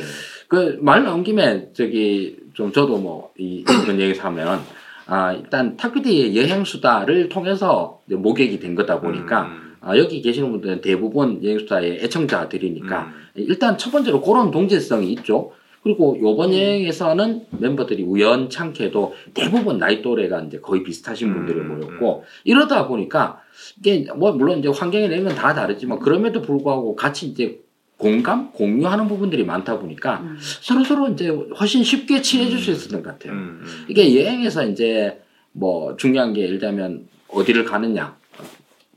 [0.49, 4.61] 그 말 나온 김에 저기 좀 저도 뭐 이, 이런 얘기를 하면
[5.07, 10.51] 아 일단 탁피디의 여행 수다를 통해서 이제 모객이 된 거다 보니까 음, 아, 여기 계시는
[10.51, 13.13] 분들은 대부분 여행 수다의 애청자들이니까 음.
[13.37, 15.53] 일단 첫 번째로 그런 동질성이 있죠.
[15.83, 22.89] 그리고 요번 여행에서는 멤버들이 우연찮게도 대부분 나이 또래가 이제 거의 비슷하신 분들이 음, 모였고 이러다
[22.89, 23.41] 보니까
[23.79, 27.61] 이게 뭐 물론 이제 환경에 내면 다 다르지만 그럼에도 불구하고 같이 이제
[27.97, 30.39] 공감 공유하는 부분들이 많다 보니까 음.
[30.41, 33.33] 서로 서로 이제 훨씬 쉽게 친해질 수 있었던 것 같아요.
[33.33, 33.87] 음, 음.
[33.89, 35.21] 이게 여행에서 이제
[35.53, 38.17] 뭐 중요한 게 예를 들면 어디를 가느냐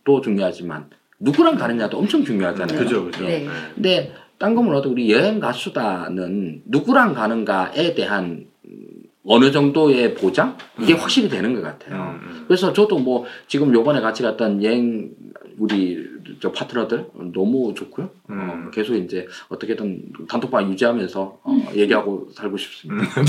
[0.04, 0.90] 또 중요하지만
[1.20, 2.78] 누구랑 가느냐도 엄청 중요하잖아요.
[2.78, 3.24] 그죠, 그죠.
[3.26, 3.48] 네.
[3.76, 8.51] 근데 딴거 몰라도 우리 여행 가수다는 누구랑 가는가에 대한 음,
[9.26, 11.96] 어느 정도의 보장 이게 확실히 되는 것 같아요.
[11.96, 12.44] 음, 음.
[12.48, 15.12] 그래서 저도 뭐 지금 요번에 같이 갔던 여행
[15.60, 16.04] 우리
[16.40, 18.06] 저 파트너들 너무 좋고요.
[18.08, 18.72] 어, 음.
[18.74, 23.22] 계속 이제 어떻게든 단톡방 유지하면서 어, 얘기하고 살고 싶습니다.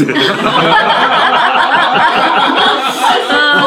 [3.30, 3.62] 아,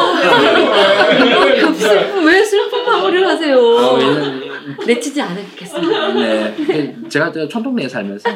[1.60, 3.56] 급슬픈 왜 슬픈 마무리를 하세요?
[3.56, 4.45] 어, 왜냐면
[4.86, 6.08] 내치지 않겠습니다.
[6.14, 8.28] 네, 제가 저 촌동네에 살면서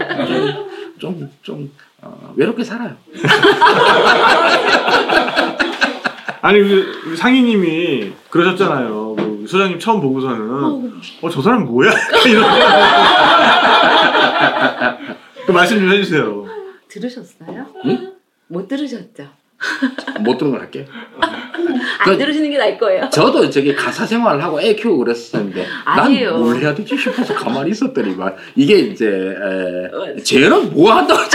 [0.99, 1.71] 좀, 좀,
[2.03, 2.97] 어, 외롭게 살아요.
[6.43, 9.17] 아니 우리, 우리 상희님이 그러셨잖아요.
[9.17, 10.51] 그 소장님 처음 보고서는
[11.23, 11.91] 어 저 사람 뭐야?
[12.27, 12.45] 이런
[15.47, 16.47] 그 말씀 좀 해주세요.
[16.89, 17.67] 들으셨어요?
[17.87, 18.13] 응?
[18.49, 19.29] 못 들으셨죠?
[20.21, 20.87] 못 들은 걸 할게.
[21.21, 23.09] 안 그- 들으시는 게 나을 거예요.
[23.11, 26.33] 저도 저기 가사 생활을 하고 애 키우고 그랬었는데 아니에요.
[26.33, 31.21] 난뭘 해야 되지 싶어서 가만히 있었더니만 이게 이제 에, 쟤는 뭐 한다고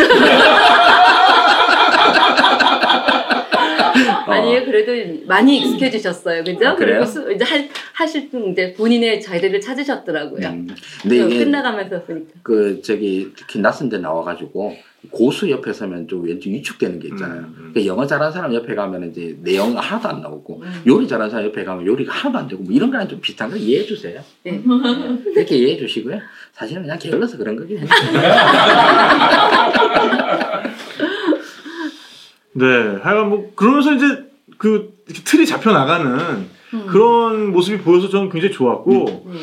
[4.27, 4.91] 아니요, 그래도
[5.27, 6.67] 많이 익숙해지셨어요, 그죠?
[6.67, 6.75] 아?
[6.75, 7.63] 그리고 수- 이제 하,
[7.93, 10.47] 하실 때 이제 본인의 자리를 찾으셨더라고요.
[10.47, 10.67] 음.
[11.01, 12.31] 근데 끝나가면서 보니까.
[12.43, 14.75] 그 저기 특히 낯선 데 나와 가지고
[15.11, 17.39] 고수 옆에 서면 좀 왠지 위축되는 게 있잖아요.
[17.39, 17.71] 음, 음.
[17.73, 20.81] 그러니까 영어 잘하는 사람 옆에 가면 이제 내용 하나도 안 나오고 음.
[20.87, 23.55] 요리 잘하는 사람 옆에 가면 요리가 하나도 안 되고 뭐 이런 거랑 좀 비슷한 거
[23.55, 24.21] 이해해 주세요.
[24.43, 24.63] 네.
[25.35, 26.19] 이렇게 이해해 주시고요.
[26.53, 27.87] 사실은 그냥 게을러서 그런 거긴 해요.
[32.53, 32.65] 네,
[33.01, 34.05] 하여간 뭐 그러면서 이제
[34.57, 36.85] 그 이렇게 틀이 잡혀 나가는 음.
[36.87, 39.39] 그런 모습이 보여서 저는 굉장히 좋았고 네.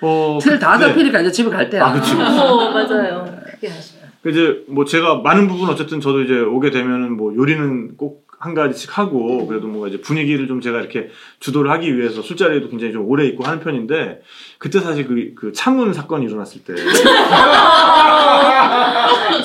[0.00, 0.88] 어 틀다 네.
[0.88, 1.86] 잡히니까 이제 집에 갈 때야.
[1.86, 2.14] 아, 그치.
[2.14, 3.38] 어, 맞아요.
[3.50, 3.97] 그게 아쉽다.
[4.28, 8.96] 이제 뭐 제가 많은 부분 어쨌든 저도 이제 오게 되면은 뭐 요리는 꼭 한 가지씩
[8.96, 11.10] 하고 그래도 뭔가 이제 분위기를 좀 제가 이렇게
[11.40, 14.22] 주도를 하기 위해서 술자리에도 굉장히 좀 오래 있고 하는 편인데
[14.58, 16.74] 그때 사실 그, 그 창문 사건이 일어났을 때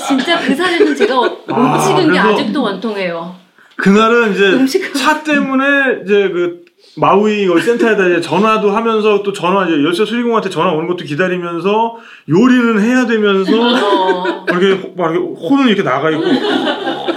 [0.07, 3.35] 진짜 그 사례는 제가 못 아, 찍은 게 아직도 원통해요.
[3.77, 6.62] 그날은 이제 음식 차 때문에 이제 그
[6.95, 11.95] 마우이 센터에다 이제 전화도 하면서 또 전화 이제 열쇠 수리공한테 전화 오는 것도 기다리면서
[12.29, 16.21] 요리는 해야 되면서 어, 이렇게 막 이렇게 호는 이렇게 나가 있고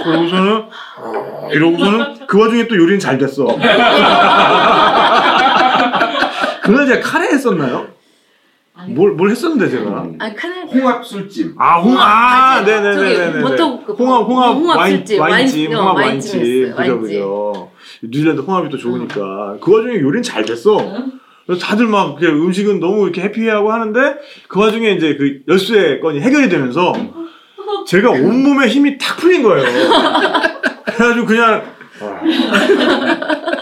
[0.03, 0.63] 그러고서는
[1.51, 3.45] 이러고서는 그 와중에 또 요리는 잘 됐어.
[6.63, 7.87] 그날 제가 카레 했었나요?
[8.89, 10.05] 뭘, 뭘 했었는데 제가?
[10.19, 11.55] 아 카네 홍합 술집.
[11.57, 12.65] 아, 홍, 아, 맞아요.
[12.65, 13.31] 네네네네.
[13.31, 16.75] 저기 보통 그 홍합, 홍합, 홍합 와인, 술집, 와인집, 와인- 홍합 어, 와인집.
[16.75, 16.99] 그죠.
[16.99, 17.71] 그죠.
[18.03, 19.57] 뉴질랜드 홍합이 또 좋으니까.
[19.61, 20.77] 그 와중에 요리는 잘 됐어.
[21.45, 24.15] 그래서 다들 막 음식은 너무 이렇게 해피하고 하는데
[24.47, 26.93] 그 와중에 이제 그 열쇠 건이 해결이 되면서
[27.87, 29.63] 제가 온몸에 힘이 탁 풀린 거예요.
[30.85, 31.63] 그래가지고 그냥
[32.01, 32.21] 아,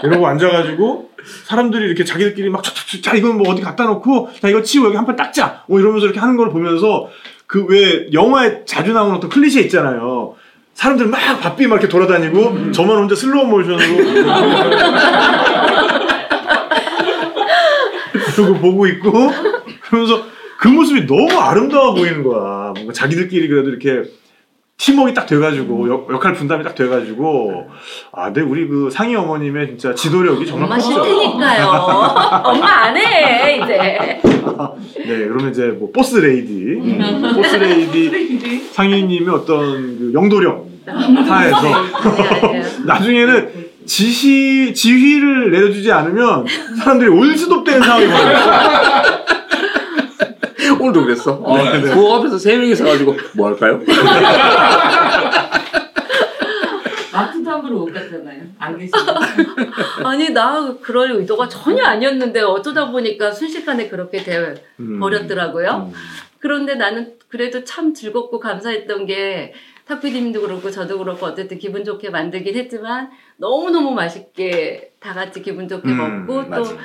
[0.02, 1.10] 이러고 앉아가지고
[1.44, 4.96] 사람들이 이렇게 자기들끼리 막 촥촥촥 자 이건 뭐 어디 갖다 놓고 자 이거 치우고 여기
[4.96, 7.08] 한 판 닦자 뭐 이러면서 이렇게 하는 걸 보면서
[7.46, 10.34] 그 왜 영화에 자주 나오는 어떤 클리셰 있잖아요.
[10.76, 13.78] 사람들 막 바삐 막 이렇게 돌아다니고 저만 혼자 슬로우 모션으로
[18.36, 19.30] 그러고 보고 있고
[19.80, 20.26] 그러면서
[20.58, 22.72] 그 모습이 너무 아름다워 보이는 거야.
[22.74, 24.02] 뭔가 자기들끼리 그래도 이렇게
[24.78, 27.70] 팀워크가 딱 돼가지고 역, 역할 분담이 딱 돼가지고
[28.12, 31.02] 아, 네 우리 그 상희 어머님의 진짜 지도력이 정말 엄마 컸죠.
[31.04, 31.66] 싫다니까요.
[32.44, 34.20] 엄마 안 해 이제.
[35.06, 42.62] 네, 그러면 이제 뭐 boss lady, 음, boss lady 상희님의 어떤 그 영도력 하에서 아니에요.
[42.84, 46.44] 나중에는 지시 지휘를 내려주지 않으면
[46.78, 48.36] 사람들이 올스톱되는 상황이 벌어요.
[50.86, 51.32] 오늘도 그랬어.
[51.42, 51.94] 어, 네, 네.
[51.94, 53.80] 그 앞에서 세 명이 서 가지고 뭐 할까요?
[57.12, 58.42] 마트도 함부로 못 갔잖아요.
[58.58, 58.98] 안 계시고.
[60.04, 65.00] 아니 나 그럴 의도가 전혀 아니었는데 어쩌다 보니까 순식간에 그렇게 돼 음.
[65.00, 65.90] 버렸더라고요.
[65.90, 65.94] 음.
[66.38, 69.54] 그런데 나는 그래도 참 즐겁고 감사했던 게
[69.86, 75.88] 탁피디님도 그렇고 저도 그렇고 어쨌든 기분 좋게 만들긴 했지만 너무너무 맛있게 다 같이 기분 좋게
[75.88, 76.76] 음, 먹고 또 맞아.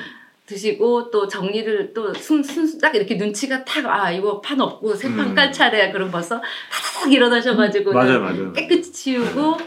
[0.46, 5.36] 드시고 또 정리를 또 순순 딱 이렇게 눈치가 탁 아 이거 판 없고 새판 음.
[5.36, 8.54] 깔 차례야 그럼 벌써 타닥 일어나셔가지고 맞아요, 맞아요.
[8.54, 9.58] 깨끗이 치우고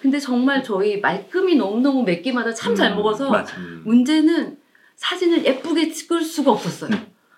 [0.00, 3.30] 근데 정말 저희 말끔히 너무너무 몇 끼마다 참잘 음, 먹어서.
[3.58, 3.82] 음.
[3.84, 4.56] 문제는
[4.96, 6.90] 사진을 예쁘게 찍을 수가 없었어요.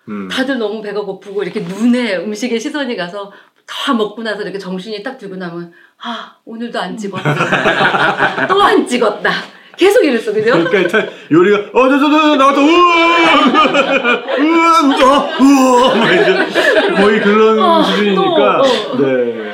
[0.09, 0.27] 음.
[0.27, 3.31] 다들 너무 배가 고프고 이렇게 눈에 음식에 시선이 가서
[3.67, 9.29] 다 먹고 나서 이렇게 정신이 딱 들고 나면 아 오늘도 안 찍었다 또 안 찍었다
[9.77, 10.51] 계속 이랬어 그죠?
[10.51, 17.19] 그러니까 일단 요리가 어 저 저 저 나왔다 우와 우와 우와 우와 막 이제 거의
[17.21, 18.97] 그런 어, 수준이니까 또, 어.
[19.01, 19.45] 네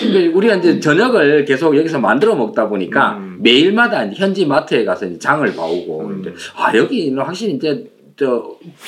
[0.00, 3.38] 근데 우리가 이제 저녁을 계속 여기서 만들어 먹다 보니까 음.
[3.40, 6.20] 매일마다 이제 현지 마트에 가서 이제 장을 봐오고 음.
[6.20, 7.84] 이제 아 여기는 확실히 이제
[8.16, 8.42] 저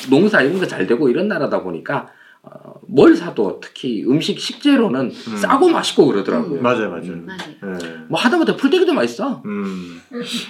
[0.09, 2.07] 농사 이런 거 잘 되고 이런 나라다 보니까 어,
[2.93, 6.61] 뭘 사도 특히 음식 식재료는 싸고 맛있고 그러더라고요.
[6.61, 7.25] 맞아요 맞아요 음.
[7.27, 7.77] 맞아요.
[7.79, 7.89] 네.
[8.07, 9.41] 뭐 하다못해 풀떼기도 맛있어.
[9.45, 9.99] 음.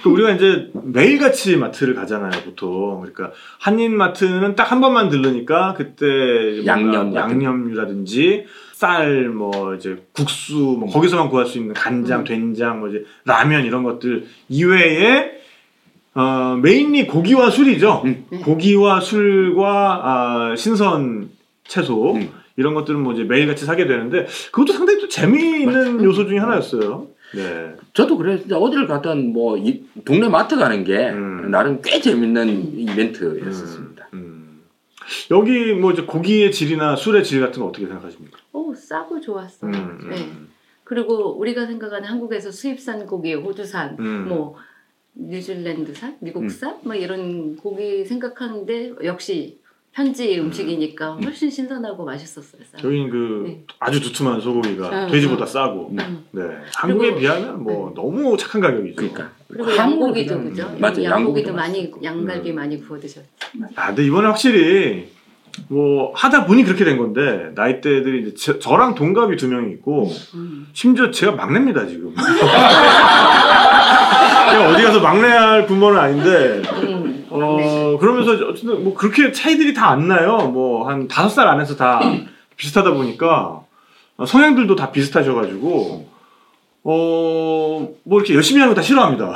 [0.02, 3.00] 그 우리가 이제 매일같이 마트를 가잖아요, 보통.
[3.00, 10.54] 그러니까 한인 마트는 딱 한 번만 들르니까 그때 양념 같은 양념류라든지 쌀, 뭐 이제 국수,
[10.56, 12.24] 뭐 거기서만 구할 수 있는 간장, 음.
[12.24, 15.30] 된장, 뭐 이제 라면 이런 것들 이외에
[16.14, 18.02] 어, 메인리 고기와 술이죠.
[18.04, 18.24] 음.
[18.42, 21.23] 고기와 술과 아, 신선
[21.66, 22.30] 채소 음.
[22.56, 27.08] 이런 것들은 뭐 이제 매일같이 사게 되는데 그것도 상당히 또 재미있는 요소 중에 하나였어요.
[27.34, 27.74] 네.
[27.92, 31.50] 저도 그래 진짜 어디를 가든 뭐이 동네 마트 가는 게 음.
[31.50, 34.08] 나름 꽤 재밌는 이벤트였었습니다.
[34.14, 34.62] 음.
[35.30, 38.38] 여기 뭐 이제 고기의 질이나 술의 질 같은 거 어떻게 생각하십니까?
[38.52, 39.70] 오 싸고 좋았어요.
[39.70, 40.30] 음, 음, 네.
[40.84, 44.28] 그리고 우리가 생각하는 한국에서 수입산 고기, 호주산, 음.
[44.28, 44.56] 뭐
[45.14, 49.60] 뉴질랜드산, 미국산, 뭐 이런 고기 생각하는데 역시
[49.94, 52.60] 현지 음식이니까 훨씬 신선하고 맛있었어요.
[52.72, 52.78] 싸.
[52.84, 53.62] 여기는 그 네.
[53.78, 55.46] 아주 두툼한 소고기가 응, 돼지보다 응.
[55.46, 56.24] 싸고 음.
[56.32, 56.42] 네
[56.74, 58.96] 한국에 그리고- 비하면 뭐 너무 착한 가격이죠.
[58.96, 59.30] 그러니까.
[59.46, 60.64] 그리고 양고기도 그죠?
[60.80, 60.80] 맞아요.
[60.80, 61.92] 양고기도 양고기도 많이.
[62.02, 62.56] 양갈비 음.
[62.56, 63.24] 많이 구워 드셨죠.
[63.76, 65.12] 아, 근데 이번에 확실히
[65.68, 70.66] 뭐 하다 보니 그렇게 된 건데 나이대들이 이제 저, 저랑 동갑이 두 명이 있고 음.
[70.72, 72.12] 심지어 제가 막내입니다 지금.
[74.50, 76.93] 제가 어디 가서 막내할 부모는 아닌데 음.
[77.42, 77.96] 어 네.
[78.00, 80.36] 그러면서 어쨌든 뭐 그렇게 차이들이 다 안 나요.
[80.52, 82.00] 뭐 한 다섯 살 안에서 다
[82.56, 83.60] 비슷하다 보니까
[84.16, 86.08] 어, 성향들도 다 비슷하셔가지고
[86.84, 89.24] 어 뭐 이렇게 열심히 하는 거 다 싫어합니다.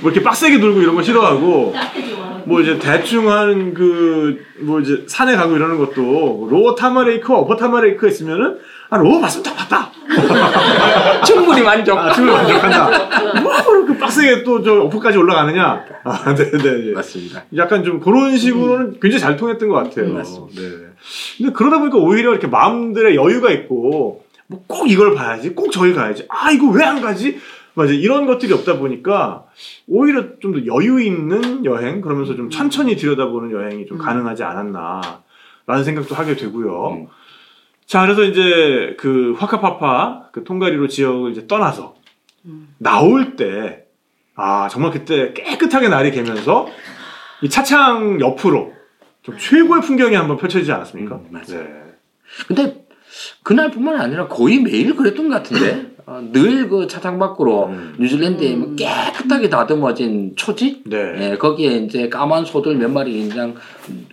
[0.00, 1.74] 뭐 이렇게 빡세게 놀고 이런 거 싫어하고
[2.44, 8.08] 뭐 이제 대충 하는 그 뭐 이제 산에 가고 이러는 것도 로어 타마레이크와 어퍼 타마레이크가
[8.08, 8.58] 있으면은
[8.90, 9.90] 아 Lower 봤으면 다 봤다.
[11.24, 11.96] 충분히 만족.
[11.98, 12.90] 아 지금 만족한다.
[13.98, 15.84] 빡세게 또저 Upper까지 올라가느냐.
[16.04, 16.92] 아 네네.
[16.96, 17.44] 맞습니다.
[17.56, 20.06] 약간 좀 그런 식으로는 굉장히 잘 통했던 것 같아요.
[20.06, 20.60] 음, 맞습니다.
[20.60, 20.68] 네.
[21.38, 26.24] 근데 그러다 보니까 오히려 이렇게 마음들의 여유가 있고 뭐 꼭 이걸 봐야지, 꼭 저기 가야지.
[26.30, 27.38] 아 이거 왜 안 가지?
[27.74, 29.44] 맞아 이런 것들이 없다 보니까
[29.86, 34.02] 오히려 좀 더 여유 있는 여행 그러면서 좀 천천히 들여다보는 여행이 좀 음.
[34.02, 36.88] 가능하지 않았나라는 생각도 하게 되고요.
[36.92, 37.06] 음.
[37.86, 41.94] 자 그래서 이제 그 화카파파 그 통가리로 지역을 이제 떠나서
[42.46, 42.68] 음.
[42.78, 43.84] 나올 때,
[44.38, 46.68] 아, 정말 그때 깨끗하게 날이 개면서
[47.42, 48.72] 이 차창 옆으로
[49.22, 51.16] 좀 최고의 풍경이 한번 펼쳐지지 않았습니까?
[51.16, 51.64] 음, 맞아요.
[51.64, 51.68] 네.
[52.46, 52.84] 근데
[53.42, 57.96] 그날뿐만 아니라 거의 매일 그랬던 것 같은데 어, 늘그 차장 밖으로 음.
[57.98, 58.76] 뉴질랜드에 뭐 음.
[58.76, 61.32] 깨끗하게 다듬어진 초지 네.
[61.32, 63.56] 예, 거기에 이제 까만 소들 몇 마리 그냥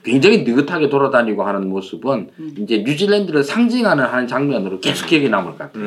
[0.03, 2.55] 굉장히 느긋하게 돌아다니고 하는 모습은 음.
[2.59, 5.85] 이제 뉴질랜드를 상징하는 하는 장면으로 계속 기억에 남을 것 같아요.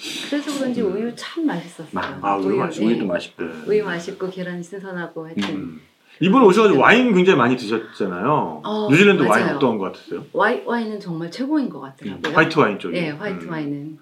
[0.00, 0.26] 음, 음, 음.
[0.30, 1.88] 그래서 그런지 우유 참 맛있었어요.
[1.92, 2.86] 마- 아, 우유 맛있- 네.
[2.86, 3.44] 우유도 맛있고.
[3.44, 3.50] 네.
[3.68, 5.80] 우유 맛있고 계란 신선하고 하여튼 음.
[6.20, 8.60] 이번에 오셔가지고 와인 굉장히 많이 드셨잖아요.
[8.64, 9.56] 어, 뉴질랜드 와인 맞아요.
[9.56, 10.24] 어떤 것 같으세요?
[10.32, 12.34] 와이, 와인은 정말 최고인 것 같더라고요.
[12.34, 13.00] 화이트 와인 쪽이.
[13.00, 13.50] 네, 화이트 음.
[13.50, 13.98] 와인은.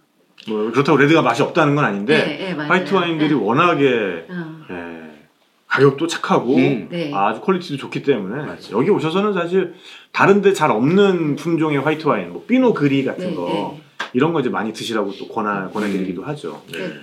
[0.48, 2.62] 뭐 그렇다고 red가 맛이 없다는 건 아닌데 네, 네.
[2.64, 3.34] 화이트 와인들이 네.
[3.34, 5.26] 워낙에 어, 예,
[5.66, 6.88] 가격도 착하고 음.
[6.90, 7.12] 네.
[7.12, 8.58] 아주 퀄리티도 좋기 때문에 맞아요.
[8.72, 9.74] 여기 오셔서는 사실
[10.12, 13.82] 다른데 잘 없는 품종의 화이트 와인, 뭐 Pinot Gris 같은 네, 거 네.
[14.12, 16.62] 이런 거 이제 많이 드시라고 또 권하 권해드리기도 하죠.
[16.72, 16.78] 네.
[16.78, 16.94] 네.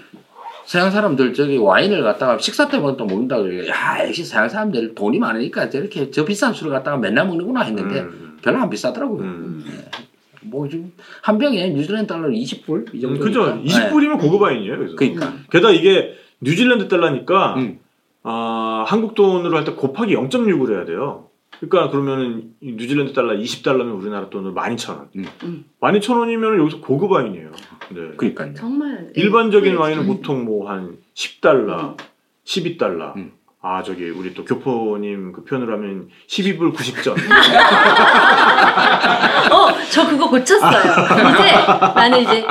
[0.66, 3.68] 서양 사람들 저기 와인을 갖다가 식사 때면은 또 먹는다 그래요.
[3.70, 8.38] 야 역시 서양 사람들 돈이 많으니까 저렇게 저 비싼 술을 갖다가 맨날 먹는구나 했는데 음,
[8.42, 9.22] 별로 안 비싸더라고요.
[9.22, 9.64] 음.
[10.42, 10.92] 뭐 지금
[11.22, 13.20] 한 병에 뉴질랜드 달러 20불 이 음, 정도.
[13.20, 13.62] 그죠?
[13.64, 14.78] 20불이면 고급 와인이에요.
[14.78, 14.96] 그래서.
[14.96, 15.28] 그러니까.
[15.28, 15.46] 음.
[15.52, 17.80] 게다가 이게 뉴질랜드 달러니까 음.
[18.24, 21.28] 아, 한국 돈으로 할 때 곱하기 0.6을 해야 돼요.
[21.60, 25.08] 그러니까 그러면은 이 뉴질랜드 달러 20달러면 우리나라 돈으로 12,000원.
[25.16, 25.26] 음.
[25.44, 25.66] 음.
[25.82, 27.52] 12,000원이면 여기서 고급 와인이에요.
[27.90, 28.02] 네.
[28.18, 28.54] 그러니까요.
[28.54, 29.22] 정말 네.
[29.22, 29.80] 일반적인 음.
[29.80, 31.98] 와인은 보통 뭐 한 10달러, 음.
[32.46, 33.16] 12달러.
[33.16, 33.32] 음.
[33.62, 37.16] 아 저기 우리 또 교포님 그 표현으로 하면 12불 90전.
[39.52, 40.82] 어, 저 그거 고쳤어요.
[41.34, 41.52] 이제
[41.96, 42.46] 나는 이제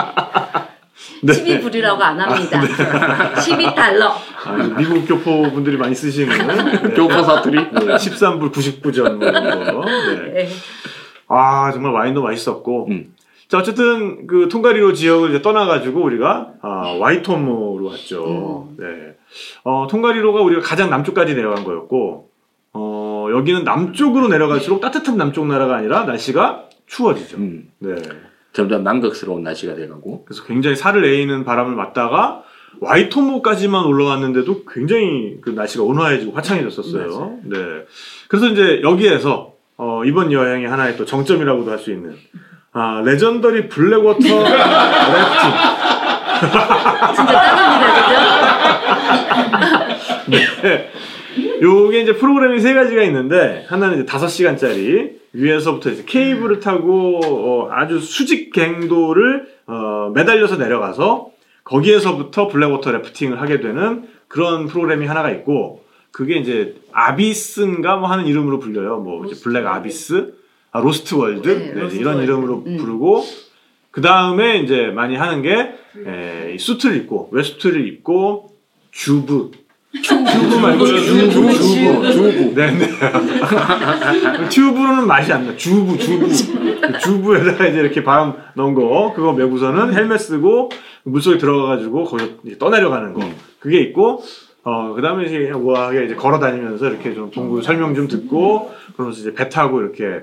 [1.24, 1.60] 네.
[1.60, 2.60] 12불이라고 안 합니다.
[3.36, 4.12] 12달러.
[4.44, 6.36] 아, 미국 교포 분들이 많이 쓰시는
[6.82, 6.94] 네.
[6.94, 7.56] 교포 사투리.
[7.56, 9.84] 네, 13불 99전 뭐 이런 거.
[9.84, 10.32] 네.
[10.32, 10.48] 네.
[11.28, 12.88] 아 정말 와인도 맛있었고.
[12.90, 13.14] 음.
[13.48, 18.68] 자 어쨌든 그 통가리로 지역을 이제 떠나가지고 우리가 아, 와이토모로 왔죠.
[18.70, 18.76] 음.
[18.78, 19.16] 네.
[19.64, 22.28] 어, 통가리로가 우리가 가장 남쪽까지 내려간 거였고
[22.72, 27.36] 어, 여기는 남쪽으로 내려갈수록 따뜻한 남쪽 나라가 아니라 날씨가 추워지죠.
[27.38, 27.70] 음.
[27.78, 27.94] 네.
[28.54, 30.24] 점점 남극스러운 날씨가 돼가고.
[30.24, 32.42] 그래서 굉장히 살을 에이는 바람을 맞다가
[32.80, 37.38] 와이토모까지만 올라왔는데도 굉장히 그 날씨가 온화해지고 화창해졌었어요.
[37.44, 37.56] 네.
[38.28, 42.16] 그래서 이제 여기에서 어, 이번 여행의 하나의 또 정점이라고도 할 수 있는
[42.72, 44.44] 아, Legendary Black Water 래프팅.
[47.14, 48.04] 진짜 땀납니다.
[50.28, 50.90] 네.
[51.60, 57.68] 요게 이제 프로그램이 세 가지가 있는데 하나는 이제 다섯 시간짜리 위에서부터 이제 케이블을 타고 어,
[57.72, 61.30] 아주 수직 갱도를 어, 매달려서 내려가서
[61.64, 68.26] 거기에서부터 Black Water 래프팅을 하게 되는 그런 프로그램이 하나가 있고 그게 이제 Abyss인가 뭐 하는
[68.26, 68.98] 이름으로 불려요.
[69.00, 69.66] 뭐 이제 Black.
[69.66, 70.34] Abyss,
[70.70, 72.30] 아 Lost World 네, 네, Lost 이런 World.
[72.30, 72.76] 이름으로 음.
[72.76, 73.24] 부르고
[73.90, 75.74] 그 다음에 이제 많이 하는 게
[76.06, 78.50] 에, 이 수트를 입고 wetsuit를 입고
[78.92, 79.50] 주브
[80.02, 82.88] 튜브 말고 주부 주부 주부 네네.
[84.50, 85.56] 튜브로는 맛이 안 나.
[85.56, 86.26] 주부 주부.
[86.26, 89.12] 그 주부에다가 이제 이렇게 바람 넣은 거.
[89.14, 90.70] 그거 메고서는 헬멧 쓰고
[91.04, 93.20] 물속에 들어가가지고 거기서 이제 떠내려가는 거.
[93.60, 94.22] 그게 있고
[94.64, 99.32] 어 그다음에 이제 우아하게 이제 걸어 다니면서 이렇게 좀 동굴 설명 좀 듣고 그러면서 이제
[99.34, 100.22] 배 타고 이렇게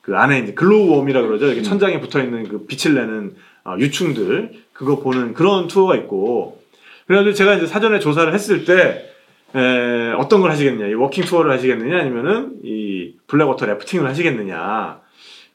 [0.00, 1.46] 그 안에 이제 glowworm이라 그러죠.
[1.46, 4.50] 이렇게 천장에 붙어 있는 그 빛을 내는 어, 유충들.
[4.72, 6.60] 그거 보는 그런 투어가 있고.
[7.06, 9.11] 그래가지고 제가 이제 사전에 조사를 했을 때
[9.54, 15.00] 에, 어떤 걸 하시겠느냐, 이 walking 투어를 하시겠느냐, 아니면은 이 Black Water 래프팅을 하시겠느냐.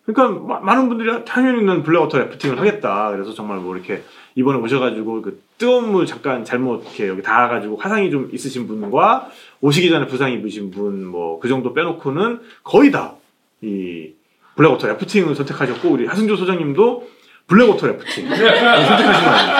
[0.05, 3.11] 그러니까 마- 많은 분들이 당연히 는 Black Water 래프팅을 하겠다.
[3.11, 4.03] 그래서 정말 뭐 이렇게
[4.35, 9.29] 이번에 오셔가지고 그 뜨거운 물 잠깐 잘못 이렇게 여기 닿아가지고 화상이 좀 있으신 분과
[9.61, 13.15] 오시기 전에 부상 입으신 분 뭐 그 정도 빼놓고는 거의 다
[13.61, 14.11] 이
[14.55, 17.09] Black Water 래프팅을 선택하셨고 우리 하승조 소장님도
[17.47, 19.57] Black Water 래프팅 선택하신 거 아니에요?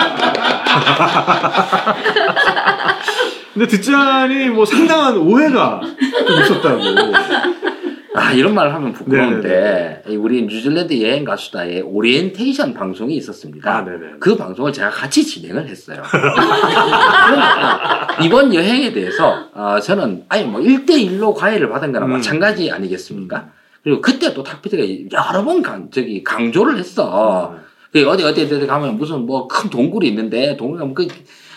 [3.54, 5.80] 근데 듣자니 뭐 상당한 오해가
[6.26, 6.82] 좀 있었다고.
[8.14, 10.02] 아 이런 말 하면 부끄러운데 네네네.
[10.08, 13.70] 이 우리 뉴질랜드 여행 갔수다의 오리엔테이션 방송이 있었습니다.
[13.70, 13.98] 아, 네네.
[14.18, 16.02] 그 방송을 제가 같이 진행을 했어요.
[16.10, 22.12] 그러니까 이번 여행에 대해서 어, 저는 아니 뭐 1대1로 과외를 받은 거나 음.
[22.12, 23.50] 마찬가지 아니겠습니까?
[23.84, 24.82] 그리고 그때 또 탁피디가
[25.12, 27.54] 여러 번 강, 저기 강조를 했어.
[27.92, 31.06] 그 어디 어디 어디 가면 무슨 뭐 큰 동굴이 있는데 동굴 가면 그 에,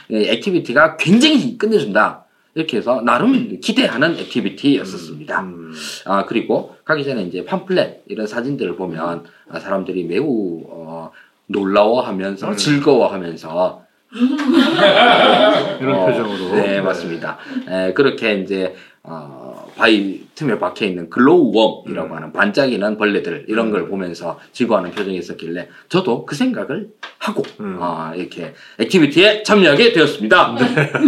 [0.10, 2.26] activity가 굉장히 끝내준다.
[2.54, 5.42] 이렇게 해서 나름 기대하는 activity였었습니다.
[5.42, 5.74] 음.
[6.06, 11.12] 아 그리고 가기 전에 이제 팜플렛 이런 사진들을 보면 아, 사람들이 매우 어,
[11.48, 12.56] 놀라워하면서 음.
[12.58, 13.86] 즐거워하면서
[15.80, 16.56] 이런 어, 표정으로.
[16.56, 17.38] 네, 맞습니다.
[17.70, 19.41] 에, 그렇게 이제 어,
[19.82, 22.16] 바위 틈에 박혀 있는 glowworm이라고 음.
[22.16, 23.72] 하는 반짝이는 벌레들 이런 음.
[23.72, 27.78] 걸 보면서 즐거워하는 표정이 있었길래 저도 그 생각을 하고 음.
[27.80, 30.56] 어, 이렇게 activity에 참여하게 되었습니다.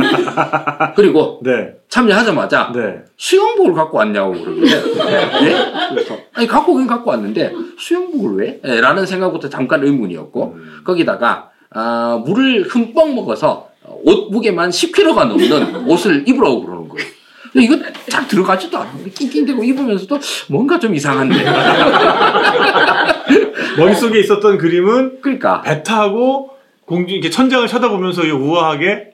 [0.98, 1.76] 그리고 네.
[1.88, 3.04] 참여하자마자 네.
[3.16, 5.56] 수영복을 갖고 왔냐고 그러길래 예?
[5.92, 8.60] 그래서 아니 갖고 오긴 갖고 왔는데 수영복을 왜?
[8.66, 10.82] 예, 라는 생각부터 잠깐 의문이었고 음.
[10.84, 13.70] 거기다가 아, 물을 흠뻑 먹어서
[14.04, 16.83] 옷 무게만 10kg가 넘는 옷을 입으라고 그러는.
[17.54, 17.78] 근데 이거
[18.10, 18.92] 잘 들어가지도 않아.
[19.14, 21.46] 낑낑대고 입으면서도 뭔가 좀 이상한데.
[23.78, 26.50] 머릿속에 있었던 그림은 그러니까 배 타고
[26.86, 29.12] 공중 이렇게 천장을 쳐다보면서 이 우아하게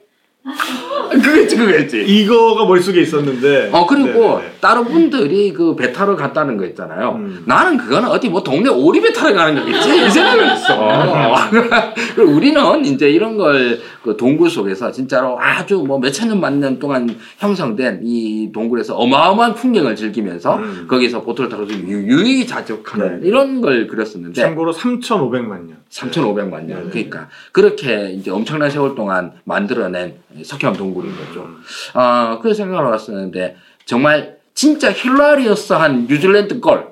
[1.22, 2.04] 그거지 그거지.
[2.06, 3.70] 이거가 머릿속에 있었는데.
[3.72, 4.52] 어 그리고 네, 네.
[4.60, 7.12] 다른 분들이 그 배 타러 갔다는 거 있잖아요.
[7.16, 7.42] 음.
[7.46, 11.34] 나는 그거는 어디 뭐 동네 오리배 타러 가는 거겠지 이 생각을 했어.
[12.14, 17.14] 그리고 우리는 이제 이런 걸 그 동굴 속에서 진짜로 아주 뭐 몇천 년 만년 동안
[17.36, 20.86] 형성된 이 동굴에서 어마어마한 풍경을 즐기면서 음.
[20.88, 23.28] 거기서 보트를 타고 좀 유- 유유자적하는 네.
[23.28, 25.76] 이런 걸 그렸었는데 참고로 3,500만 년.
[25.90, 26.84] 3,500만 년.
[26.84, 26.90] 네.
[26.90, 31.48] 그러니까 그렇게 이제 엄청난 세월 동안 만들어낸 석회 동굴 인 거죠.
[31.94, 36.90] 아, 그 생각을 해봤었는데, 정말 진짜 hilarious한 뉴질랜드 girl.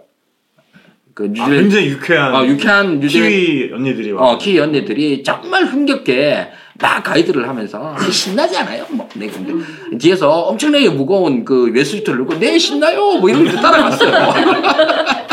[1.15, 4.23] 그 아, 뉴질랜드, 굉장히 유쾌한 어, 유쾌한 뉴질랜드, 키위 언니들이 와.
[4.31, 6.49] 어, 키위 언니들이 정말 흥겹게
[6.81, 8.87] 막 가이드를 하면서 신나지 않아요?
[8.91, 13.17] 뭐, 네, 근데 뒤에서 엄청나게 무거운 그 wetsuit를 들고 네, 신나요!
[13.17, 14.13] 뭐 이런 거 따라갔어요.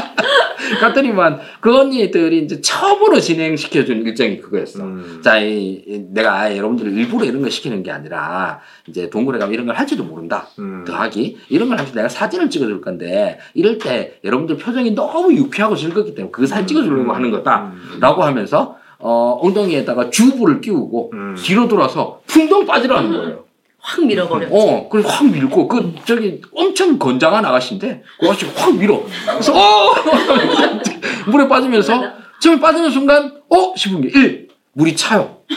[0.81, 4.83] 갔더니만 그 언니들이 이제 처음으로 진행시켜준 일정이 그거였어.
[4.83, 5.21] 음.
[5.23, 9.65] 자, 이, 이 내가 여러분들 일부러 이런 걸 시키는 게 아니라 이제 동굴에 가면 이런
[9.65, 10.47] 걸 할지도 모른다.
[10.59, 10.83] 음.
[10.85, 16.15] 더하기 이런 걸 하면서 내가 사진을 찍어줄 건데 이럴 때 여러분들 표정이 너무 유쾌하고 즐겁기
[16.15, 17.73] 때문에 그 사진 찍어주려고 하는 거다.
[17.73, 17.99] 음.
[17.99, 21.35] 라고 하면서 어, ong덩이에다가 주부를 끼우고 음.
[21.37, 23.44] 뒤로 돌아서 풍덩 빠지라는 거예요.
[23.85, 24.51] 확 밀어버렸지.
[24.53, 29.03] 어, 그래서 확 밀고, 그, 저기, 엄청 건장한 아가씨인데, 그 아가씨가 확 밀어.
[29.27, 29.93] 그래서, 어!
[31.29, 32.01] 물에 빠지면서,
[32.41, 33.73] 처음에 빠지는 순간, 어?
[33.75, 34.47] 싶은 게, 1.
[34.73, 35.37] 물이 차요.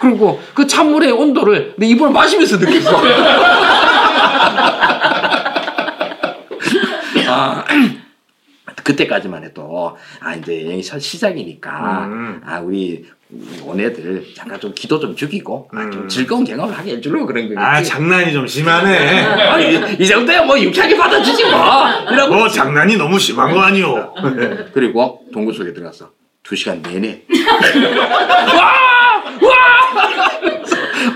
[0.00, 2.96] 그리고 그 찬물의 온도를 내 입을 마시면서 느꼈어.
[7.28, 7.64] 아,
[8.82, 12.40] 그때까지만 해도, 아, 이제 여행이 첫 시작이니까, 음.
[12.44, 13.04] 아, 우리
[13.64, 16.08] 오네들 잠깐 좀 기도 좀 죽이고, 아, 좀 음.
[16.08, 17.58] 즐거운 경험을 하게 해주려고 그런 거겠지.
[17.58, 19.20] 아 장난이 좀 심하네.
[19.24, 21.88] 아, 이, 이 정도야 뭐 유쾌하게 받아주지 뭐.
[22.10, 22.34] 이러고.
[22.34, 24.14] 뭐 장난이 너무 심한 거 아니오.
[24.36, 24.66] 네.
[24.74, 26.10] 그리고 동굴 속에 들어가서
[26.42, 27.22] 두 시간 내내.
[28.54, 28.54] 와!
[28.62, 28.91] 와!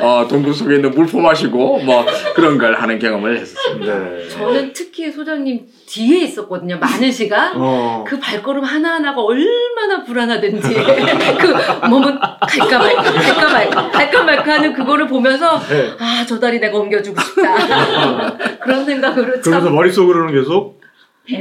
[0.00, 3.98] 어, 동굴 속에 있는 물포 마시고, 뭐, 그런 걸 하는 경험을 했었습니다.
[3.98, 4.28] 네.
[4.28, 6.78] 저는 특히 소장님 뒤에 있었거든요.
[6.78, 7.52] 많은 시간.
[7.56, 8.04] 어.
[8.06, 10.74] 그 발걸음 하나 하나가 얼마나 불안하든지
[11.38, 15.90] 그 몸은 갈까 말까 갈까 말까 갈까 말까 하는 그거를 보면서 네.
[15.98, 20.80] 아저 다리 내가 옮겨주고 싶다 그런 생각으로 그러면서 참 머릿 속으로는 계속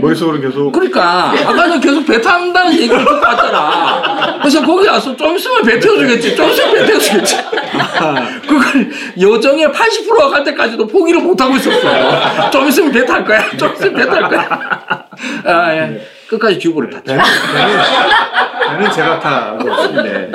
[0.01, 4.39] 머릿속으로는 계속 그러니까, 아까는 계속 배 탄다는 얘기를 듣고 왔잖아.
[4.39, 6.35] 그래서 거기 와서 좀 있으면 배 태워주겠지.
[6.35, 7.37] 좀 있으면 배 태워주겠지.
[8.47, 12.49] 그걸 여정의 80%가 갈 때까지도 포기를 못하고 있었어.
[12.49, 13.47] 좀 있으면 배 탈 거야.
[13.57, 15.07] 좀 있으면 배 탈 거야.
[15.45, 16.01] 아, 예.
[16.27, 17.03] 끝까지 듀브를 탔죠.
[17.05, 17.23] 배는,
[17.53, 19.63] 배는, 배는 제가 타고
[20.01, 20.31] 네.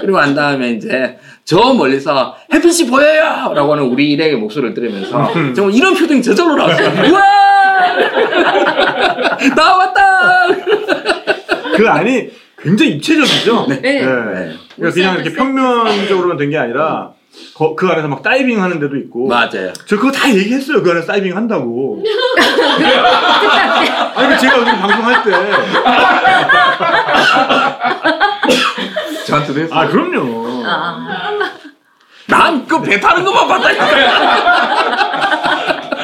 [0.00, 3.52] 그리고 난 다음에 이제 저 멀리서 햇빛이 보여요!
[3.54, 6.88] 라고 하는 우리 일행의 목소리를 들으면서 정말 이런 표정이 저절로 나왔어요.
[7.10, 7.22] 우와!
[9.56, 10.46] 나왔다!
[11.76, 13.66] 그 안이 굉장히 입체적이죠.
[13.68, 14.00] 네.
[14.00, 17.10] 그러니까 그냥 이렇게 평면적으로만 된 게 아니라
[17.54, 19.28] 거- 그 안에서 막 다이빙 하는 데도 있고.
[19.28, 19.72] 맞아요.
[19.86, 20.82] 저 그거 다 얘기했어요.
[20.82, 22.02] 그 안에서 다이빙 한다고.
[24.16, 25.30] 아니 제가 요즘 방송할 때.
[29.26, 29.78] 저한테도 했어요.
[29.78, 30.62] 아 그럼요.
[30.66, 31.28] 아,
[32.26, 33.86] 난그 배 타는 것만 봤다니까.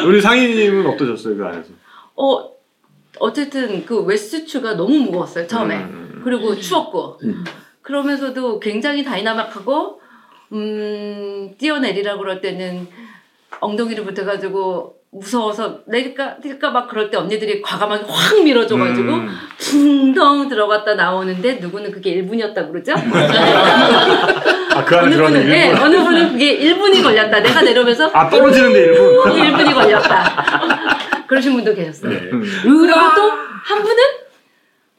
[0.08, 1.70] 우리 상희님은 어떠셨어요 그 안에서?
[2.16, 2.50] 어,
[3.18, 5.76] 어쨌든 그 wetsuit가 너무 무거웠어요, 처음에.
[5.76, 6.20] 음.
[6.24, 7.18] 그리고 추웠고.
[7.24, 7.44] 음.
[7.82, 10.00] 그러면서도 굉장히 다이나믹하고,
[10.52, 12.86] 음, 뛰어내리라고 그럴 때는
[13.60, 19.28] 엉덩이를 붙여가지고 무서워서 내릴까, 뛸까 막 그럴 때 언니들이 과감하게 확 밀어줘가지고, 음.
[19.58, 22.94] 붕덩 들어갔다 나오는데 누구는 그게 1분이었다 그러죠?
[24.74, 25.72] 아그 안에 어느 들어가는 분은, 네.
[25.72, 27.40] 어느 분은 그게 1분이 걸렸다.
[27.40, 29.32] 내가 내려오면서 아 떨어지는데 일본.
[29.36, 31.24] 1분이 걸렸다.
[31.28, 32.10] 그러신 분도 계셨어요.
[32.10, 32.16] 네.
[32.32, 32.42] 음.
[32.62, 34.02] 그리고 또한 분은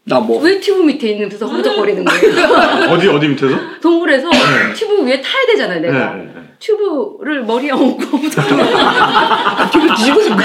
[0.05, 0.41] 나 뭐.
[0.41, 2.93] 왜 튜브 밑에 있는 데서 허우적거리는 거예요?
[2.93, 3.53] 어디 어디 밑에서?
[3.81, 4.29] 동굴에서
[4.75, 6.13] 튜브 위에 타야 되잖아요, 내가.
[6.13, 6.34] 네, 네, 네.
[6.59, 7.99] 튜브를 머리에 얹고
[9.71, 10.35] 튜브 뒤집어서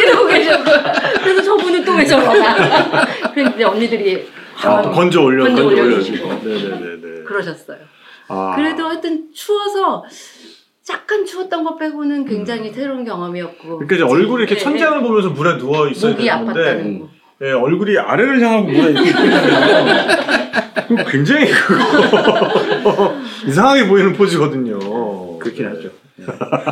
[0.00, 0.70] 이러고 계셨고
[1.22, 4.28] 그래서 저분은 또 왜 저러나 그랬는데 언니들이
[4.62, 6.26] 아, 또 건져 올려 건져 올려주시고.
[6.28, 6.28] 올려주시고.
[6.44, 7.22] 네네네네.
[7.24, 7.78] 그러셨어요.
[8.28, 8.52] 아.
[8.56, 10.04] 그래도 하여튼 추워서
[10.90, 15.58] 약간 추웠던 것 빼고는 굉장히 새로운 경험이었고 그러니까 이제 얼굴이 이렇게 네, 천장을 보면서 물에
[15.58, 17.08] 누워 있어야 목이 되는데 아팠다는 거.
[17.42, 21.04] 예, 얼굴이 아래를 향하고 물에 이렇게 있거든요.
[21.10, 23.14] 굉장히 그거
[23.46, 25.38] 이상하게 보이는 포즈거든요.
[25.38, 25.90] 그렇긴 하죠.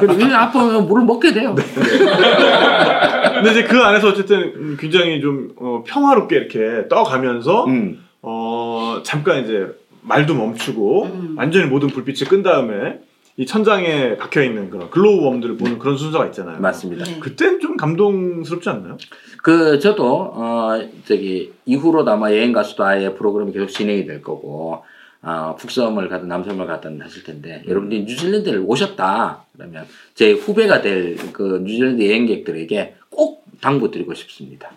[0.00, 1.54] 그리고 일 아프면 물을 먹게 돼요.
[1.54, 8.04] 근데 이제 그 안에서 어쨌든 굉장히 좀 어, 평화롭게 이렇게 떠가면서 음.
[8.22, 9.68] 어, 잠깐 이제
[10.02, 11.34] 말도 멈추고 음.
[11.38, 12.98] 완전히 모든 불빛을 끈 다음에
[13.38, 16.58] 이 천장에 박혀 있는 그런 글로우웜들을 보는 그런 순서가 있잖아요.
[16.58, 17.04] 맞습니다.
[17.04, 17.18] 네.
[17.20, 18.96] 그땐 좀 감동스럽지 않나요?
[19.42, 24.82] 그 저도 어 저기 이후로도 아마 여행 가수도 아예 프로그램이 계속 진행이 될 거고
[25.22, 29.84] 어 북섬을 가든 남섬을 가든 하실 텐데 여러분들이 뉴질랜드를 오셨다 그러면
[30.14, 34.70] 제 후배가 될 그 뉴질랜드 여행객들에게 꼭 당부드리고 싶습니다.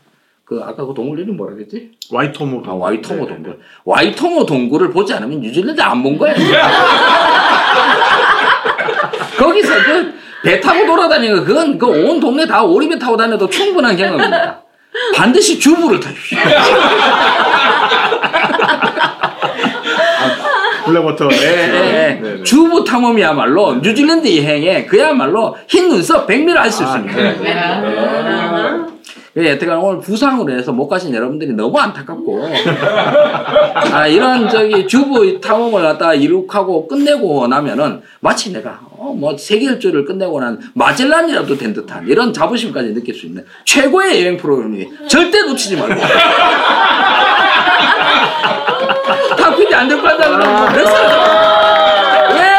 [0.43, 1.91] 그 아까 그 동물 이름 뭐라 그랬지?
[2.11, 2.63] 와이토모.
[2.65, 3.59] 아, 와이토모 네, 동굴.
[3.85, 6.35] 와이토모 동굴을 보지 않으면 뉴질랜드 안 본 거예요.
[9.39, 13.97] 거기서 그 배 타고 돌아다니는 거 그건 그 온 동네 다 오리배 타고 다녀도 충분한
[13.97, 14.61] 경험입니다.
[15.13, 16.37] 반드시 주부를 타십시오.
[20.85, 21.29] 블랙워터.
[21.31, 21.67] 예, 예.
[21.67, 22.43] 네, 네.
[22.43, 27.21] 주부 탐험이야말로 뉴질랜드 여행에 그야말로 흰 눈썹 백미를 할수 아, 있습니다.
[27.43, 28.88] 네.
[29.39, 29.45] 예.
[29.45, 32.49] 예, 여태까지 오늘 부상으로 해서 못 가신 여러분들이 너무 안타깝고.
[33.93, 40.05] 아 이런 저기 주부 탐험을 갖다가 이룩하고 끝내고 나면은 마치 내가 어 뭐 세계 일주를
[40.05, 45.75] 끝내고 난 마젤란이라도 된 듯한 이런 자부심까지 느낄 수 있는 최고의 여행 프로그램이 절대 놓치지
[45.77, 45.99] 말고.
[49.37, 50.91] 탁피디 안 들고 간다 그러면 됐어
[52.37, 52.49] 예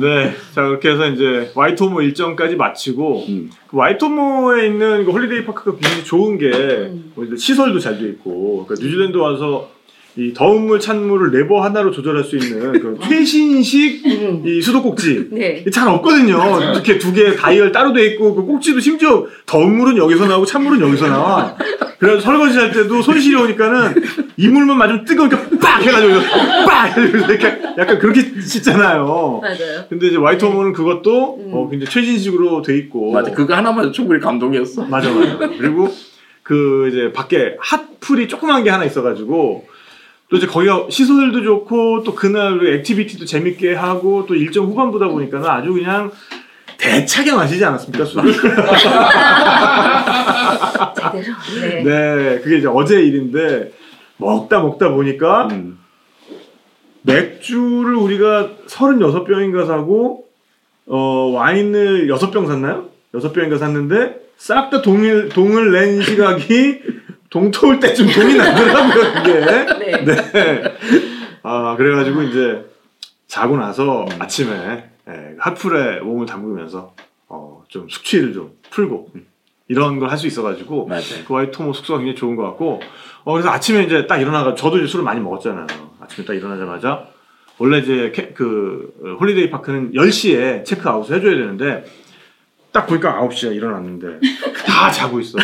[0.00, 0.32] 네.
[0.54, 3.50] 자, 그렇게 해서 이제 와이토모 일정까지 마치고, 음.
[3.68, 7.12] 그 와이토모에 있는 그 holiday park가 굉장히 좋은 게, 음.
[7.14, 9.70] 뭐 이제 시설도 잘 돼 있고, 그러니까 뉴질랜드 와서
[10.18, 14.42] 이 더운 물, 찬 물을 레버 하나로 조절할 수 있는 그런 최신식 음.
[14.46, 15.28] 이 수도꼭지.
[15.30, 15.64] 네.
[15.70, 16.38] 잘 없거든요.
[16.72, 20.80] 이렇게 두 개 다이얼 따로 돼 있고, 그 꼭지도 심지어 더운 물은 여기서 나오고 찬물은
[20.80, 21.54] 여기서 나와.
[21.98, 23.94] 그래서 설거지 할 때도 손 시려우니까는
[24.38, 25.82] 이물만 맞으면 뜨거우니까 빡!
[25.82, 26.12] 해가지고
[26.66, 26.96] 빡!
[26.96, 27.46] 해가지고 이렇게
[27.78, 29.40] 약간 그렇게 씻잖아요.
[29.42, 29.84] 맞아요.
[29.90, 31.50] 근데 이제 와이토모는 그것도 음.
[31.52, 33.12] 어, 굉장히 최신식으로 돼 있고.
[33.12, 35.36] 맞아 그거 하나만 충분히 감동이었어 맞아, 맞아.
[35.58, 35.88] 그리고
[36.42, 39.66] 그 이제 밖에 hot pool이 조그만 게 하나 있어가지고
[40.28, 45.72] 또 이제 거기가 시설도 좋고 또 그날 activity도 재밌게 하고 또 일정 후반부다 보니까는 아주
[45.72, 46.10] 그냥
[46.78, 48.32] 대차게 마시지 않았습니까 술을?
[48.32, 48.64] 제대로.
[51.60, 51.82] 네.
[51.84, 53.72] 네, 그게 이제 어제 일인데
[54.18, 55.78] 먹다 먹다 보니까 음.
[57.02, 60.24] 맥주를 우리가 36병인가 사고
[60.86, 62.88] 어 와인을 6병 샀나요?
[63.14, 66.80] 6병인가 샀는데 싹 다 동일 동을 낸 시각이
[67.30, 69.40] 동토울 때쯤 돈이 나더라고요, 그게.
[69.44, 70.04] 네.
[70.04, 70.62] 네.
[71.42, 72.64] 아, 그래가지고 이제
[73.26, 76.94] 자고 나서 아침에 예, 핫풀에 몸을 담그면서
[77.28, 79.10] 어, 좀 숙취를 좀 풀고
[79.68, 80.86] 이런 걸 할 수 있어가지고
[81.26, 82.80] 그 와이토모 숙소가 굉장히 좋은 것 같고
[83.24, 85.66] 어 그래서 아침에 이제 딱 일어나가 저도 이제 술을 많이 먹었잖아요
[86.00, 87.08] 아침에 딱 일어나자마자
[87.58, 91.84] 원래 이제 캐- 그 어, holiday park는 10시에 체크아웃을 해줘야 되는데
[92.72, 94.20] 딱 보니까 9시에 일어났는데
[94.66, 95.38] 다 자고 있어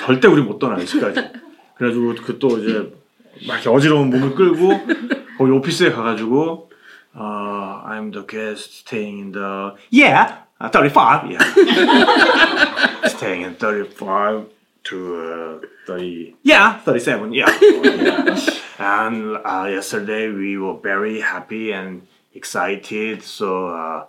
[0.00, 1.32] 절대 우리 못 떠나 10시까지
[1.76, 2.92] 그래가지고 그 또 이제
[3.46, 4.68] 막 이렇게 어지러운 몸을 끌고
[5.38, 6.70] 거기 오피스에 가가지고
[7.14, 11.42] 어, I'm the guest staying in the yeah uh, 35 yeah
[13.06, 14.46] staying in 35
[14.82, 17.46] to uh, 30, yeah, 37, yeah.
[18.78, 24.06] and uh, yesterday we were very happy and excited, so uh,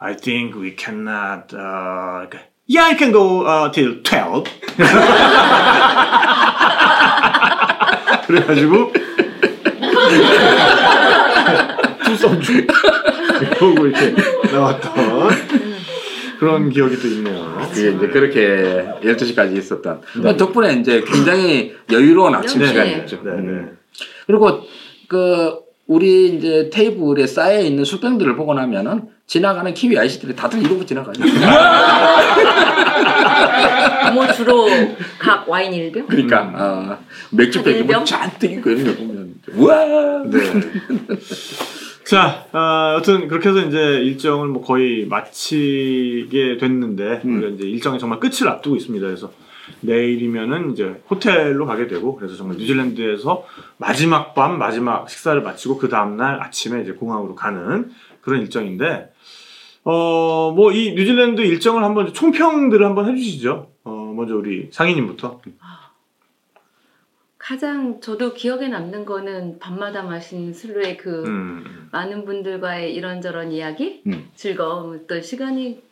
[0.00, 1.52] I think we cannot.
[1.52, 2.26] Uh,
[2.70, 4.44] yeah, I can go uh, till 12.
[8.26, 8.92] 그래가지고
[12.04, 12.66] 투썸주
[13.58, 14.14] 보고 이렇게
[14.52, 15.28] 나왔던
[16.38, 17.68] 그런 기억이 또 있네요.
[17.72, 20.02] 그게 이제 그렇게 12시까지 있었던.
[20.36, 22.68] 덕분에 이제 굉장히 여유로운 아침 네.
[22.68, 23.16] 시간이었죠.
[23.24, 23.36] 네, 네.
[23.36, 23.78] 음.
[24.28, 24.62] 그리고
[25.08, 25.59] 그
[25.90, 31.18] 우리 이제 테이블에 쌓여 있는 술병들을 보고 나면은 지나가는 키위 아이씨들이 다들 이러고 지나가죠.
[34.14, 34.68] 뭐 주로
[35.18, 36.06] 각 와인 일병?
[36.06, 36.96] 그러니까 어,
[37.30, 38.04] 맥주병이 뭐?
[38.04, 40.22] 잔뜩 있고 이런 거 보면 우와.
[40.30, 40.38] 네.
[42.06, 47.38] 자, 아, 여튼 그렇게 해서 이제 일정을 뭐 거의 마치게 됐는데 음.
[47.38, 49.04] 우리가 이제 일정이 정말 끝을 앞두고 있습니다.
[49.04, 49.32] 그래서
[49.80, 53.44] 내일이면은 이제 호텔로 가게 되고 그래서 정말 뉴질랜드에서
[53.78, 57.90] 마지막 밤 마지막 식사를 마치고 그 다음 날 아침에 이제 공항으로 가는
[58.20, 59.12] 그런 일정인데
[59.84, 63.70] 어 뭐 이 뉴질랜드 일정을 한번 총평들을 한번 해주시죠.
[63.84, 65.40] 어 먼저 우리 상희님부터.
[67.38, 71.88] 가장 저도 기억에 남는 거는 밤마다 마신 술의 그 음.
[71.90, 74.28] 많은 분들과의 이런저런 이야기, 음.
[74.34, 75.82] 즐거움, 또 시간이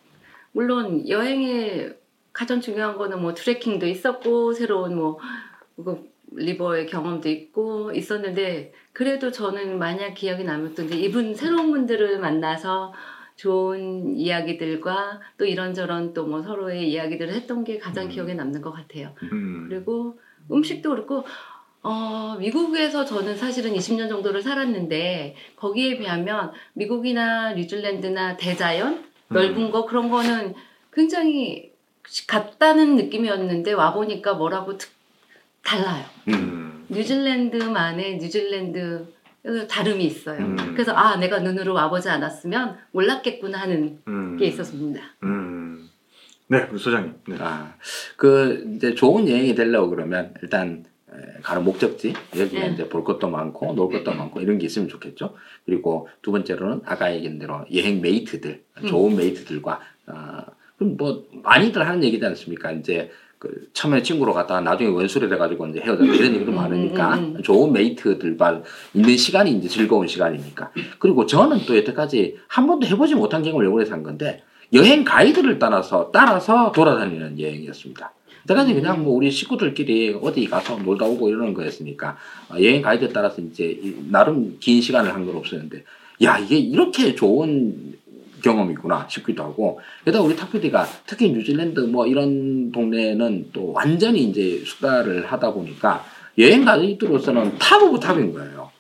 [0.52, 1.90] 물론 여행에
[2.38, 10.14] 가장 중요한 거는 뭐 트레킹도 있었고 새로운 뭐그 리버의 경험도 있고 있었는데 그래도 저는 만약
[10.14, 12.94] 기억이 남았던 게 이분 새로운 분들을 만나서
[13.34, 18.08] 좋은 이야기들과 또 이런저런 또 뭐 서로의 이야기들을 했던 게 가장 음.
[18.08, 19.16] 기억에 남는 것 같아요.
[19.32, 19.66] 음.
[19.68, 20.20] 그리고
[20.52, 21.24] 음식도 그렇고
[21.82, 30.08] 어, 미국에서 저는 사실은 20년 정도를 살았는데 거기에 비하면 미국이나 뉴질랜드나 대자연 넓은 거 그런
[30.08, 30.54] 거는
[30.92, 31.72] 굉장히
[32.26, 34.90] 같다는 느낌이었는데 와 보니까 뭐라고 특,
[35.62, 36.04] 달라요.
[36.28, 36.86] 음.
[36.88, 39.06] 뉴질랜드만의 뉴질랜드
[39.68, 40.38] 다름이 있어요.
[40.40, 40.56] 음.
[40.72, 44.36] 그래서 아 내가 눈으로 와보지 않았으면 몰랐겠구나 하는 음.
[44.36, 45.02] 게 있었습니다.
[45.22, 45.88] 음.
[46.48, 47.14] 네, 우리 소장님.
[47.28, 47.36] 네.
[47.40, 47.74] 아,
[48.16, 52.72] 그 이제 좋은 여행이 되려고 그러면 일단 에, 가는 목적지 여기에 네.
[52.72, 55.36] 이제 볼 것도 많고 놀 것도 많고 이런 게 있으면 좋겠죠.
[55.66, 60.44] 그리고 두 번째로는 아까 얘기한 대로 여행 mate들 좋은 mate들과 어,
[60.78, 62.72] 뭐 많이들 하는 얘기지 않습니까?
[62.72, 67.34] 이제 그 처음에 친구로 갔다가 나중에 원수를 해가지고 이제 헤어졌다 이런 얘기도 음, 많으니까 음,
[67.36, 67.42] 음.
[67.42, 68.62] 좋은 mate들과
[68.94, 73.84] 있는 시간이 이제 즐거운 시간이니까 그리고 저는 또 여태까지 한 번도 해보지 못한 경험을 요번에
[73.84, 78.12] 산 건데 여행 가이드를 따라서 따라서 돌아다니는 여행이었습니다.
[78.48, 82.16] 여태까지 그냥 뭐 우리 식구들끼리 어디 가서 놀다 오고 이러는 거였으니까
[82.50, 85.84] 어, 여행 가이드에 따라서 이제 이- 나름 긴 시간을 한 건 없었는데
[86.24, 87.97] 야 이게 이렇게 좋은
[88.42, 95.26] 경험이구나 싶기도 하고 게다가 우리 탁피디가 특히 뉴질랜드 뭐 이런 동네는 또 완전히 이제 수다를
[95.26, 96.04] 하다 보니까
[96.38, 98.70] 여행 가이드로서는 top of top인 거예요.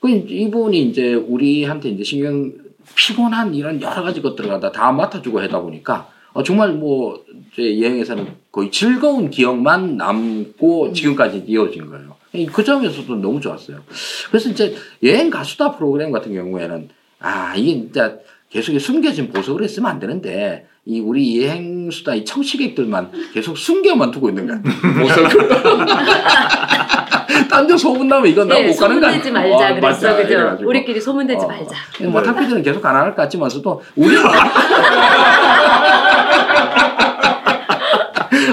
[0.00, 2.52] 그 이분이 이제 우리한테 이제 신경
[2.96, 8.26] 피곤한 이런 여러 가지 것들을 갖다 다 맡아주고 하다 보니까 어, 정말 뭐 이제 여행에서는
[8.50, 12.16] 거의 즐거운 기억만 남고 지금까지 이어진 거예요.
[12.52, 13.82] 그 점에서도 너무 좋았어요.
[14.30, 16.88] 그래서 이제 여행 가수다 프로그램 같은 경우에는
[17.20, 18.18] 아 이게 진짜
[18.52, 24.28] 계속 숨겨진 보석을 했으면 안 되는데 이 우리 여행 수다 이 청취객들만 계속 숨겨만 두고
[24.28, 24.60] 있는 거야.
[25.00, 25.48] 보석을.
[27.48, 29.10] 딴데 소문나면 이건 네, 나못 가는 거야.
[29.10, 30.16] 소문내지 말자 어, 그랬어, 맞아.
[30.16, 30.32] 그죠?
[30.34, 30.68] 이래가지고.
[30.68, 31.48] 우리끼리 소문내지 어.
[31.48, 31.74] 말자.
[32.10, 34.16] 뭐 탁피디는 계속 안할것 같지만서도 우리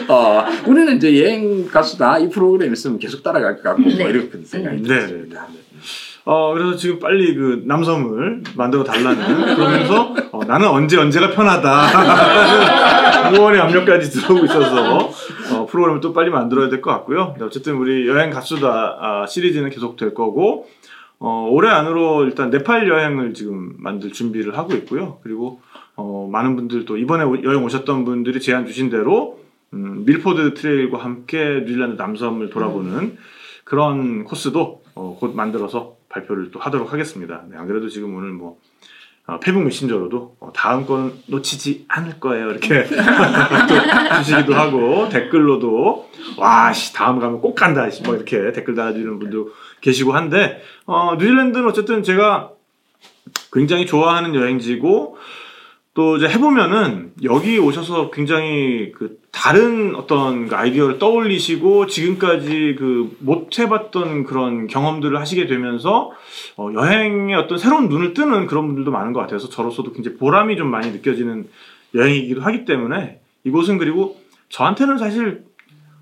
[0.08, 4.04] 어, 우리는 이제 여행 가수다 이 프로그램 있으면 계속 따라갈 것 같고 뭐 네.
[4.06, 5.42] 이렇게 생각이 네, 들었습니다.
[5.42, 5.60] 네, 네.
[6.26, 13.30] 어, 그래서 지금 빨리 그 남섬을 만들어 달라는 그러면서 어, 나는 언제 언제가 편하다.
[13.32, 14.98] 무언의 압력까지 들어오고 있어서
[15.54, 17.36] 어, 프로그램을 또 빨리 만들어야 될 것 같고요.
[17.38, 20.68] 네, 어쨌든 우리 여행 가수다 아, 시리즈는 계속 될 거고
[21.20, 25.18] 어, 올해 안으로 일단 네팔 여행을 지금 만들 준비를 하고 있고요.
[25.24, 25.62] 그리고
[25.96, 29.40] 어, 많은 분들 또 이번에 오- 여행 오셨던 분들이 제안 주신 대로
[29.74, 33.18] 음, 밀포드 트레일과 함께 뉴질랜드 남섬을 돌아보는
[33.66, 37.44] 그런 코스도 어, 곧 만들어서 발표를 또 하도록 하겠습니다.
[37.50, 38.60] 네, 안 그래도 지금 오늘 뭐
[39.30, 46.94] 어, 페북 메신저로도 어, 다음 건 놓치지 않을 거예요 이렇게 또 주시기도 하고 댓글로도 와씨
[46.94, 52.02] 다음 가면 꼭 간다 씨, 뭐 이렇게 댓글 달아주는 분도 계시고 한데 어, 뉴질랜드는 어쨌든
[52.02, 52.54] 제가
[53.54, 55.18] 굉장히 좋아하는 여행지고
[55.94, 63.60] 또 이제 해보면은 여기 오셔서 굉장히 그 다른 어떤 그 아이디어를 떠올리시고 지금까지 그 못
[63.60, 66.12] 해봤던 그런 경험들을 하시게 되면서
[66.58, 70.70] 어, 여행에 어떤 새로운 눈을 뜨는 그런 분들도 많은 것 같아서 저로서도 굉장히 보람이 좀
[70.70, 71.48] 많이 느껴지는
[71.96, 74.20] 여행이기도 하기 때문에 이곳은 그리고
[74.50, 75.44] 저한테는 사실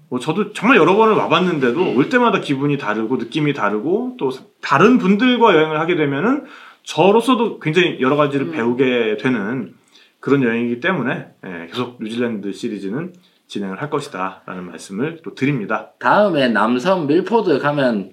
[0.10, 4.32] 뭐 저도 정말 여러 번을 와봤는데도 올 때마다 기분이 다르고 느낌이 다르고 또
[4.62, 6.46] 다른 분들과 여행을 하게 되면은
[6.88, 8.52] 저로서도 굉장히 여러 가지를 음.
[8.54, 9.74] 배우게 되는
[10.22, 13.12] 그런 여행이기 때문에 예, 계속 뉴질랜드 시리즈는
[13.48, 15.90] 진행을 할 것이다라는 말씀을 또 드립니다.
[16.00, 18.12] 다음에 남섬 밀포드 가면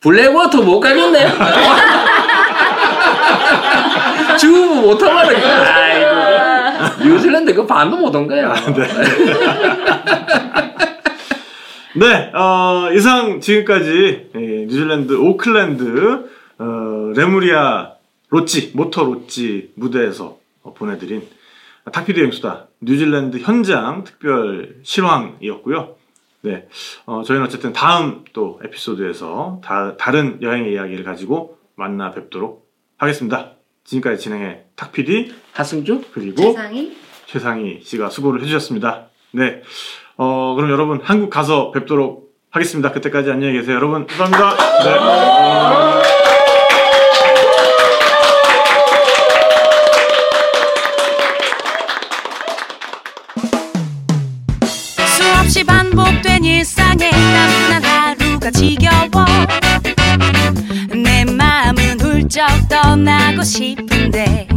[0.00, 1.28] 블랙워터 못 가겠네요.
[4.40, 8.54] 주부 못 하면 아이고 뉴질랜드 그 반도 못 온 거예요.
[11.96, 16.24] 네, 어, 이상 지금까지 예, 뉴질랜드 오클랜드
[16.58, 17.93] 어, 레무에라
[18.34, 21.22] lodge motor lodge 무대에서 어, 보내드린
[21.92, 25.94] 탁피디 여행수다 뉴질랜드 현장 특별 실황이었고요.
[26.42, 26.66] 네,
[27.06, 32.68] 어, 저희는 어쨌든 다음 또 에피소드에서 다, 다른 여행의 이야기를 가지고 만나 뵙도록
[32.98, 33.52] 하겠습니다.
[33.84, 39.10] 지금까지 진행해 탁피디 하승주 그리고 세상이 최상희 씨가 수고를 해주셨습니다.
[39.32, 39.62] 네.
[40.16, 42.90] 어, 그럼 여러분 한국 가서 뵙도록 하겠습니다.
[42.90, 43.76] 그때까지 안녕히 계세요.
[43.76, 44.56] 여러분, 감사합니다.
[44.84, 46.03] 네.
[55.54, 59.24] 수없이 반복된 일상에 따분한 하루가 지겨워.
[60.92, 64.48] 내 마음은 훌쩍 떠나고 싶은데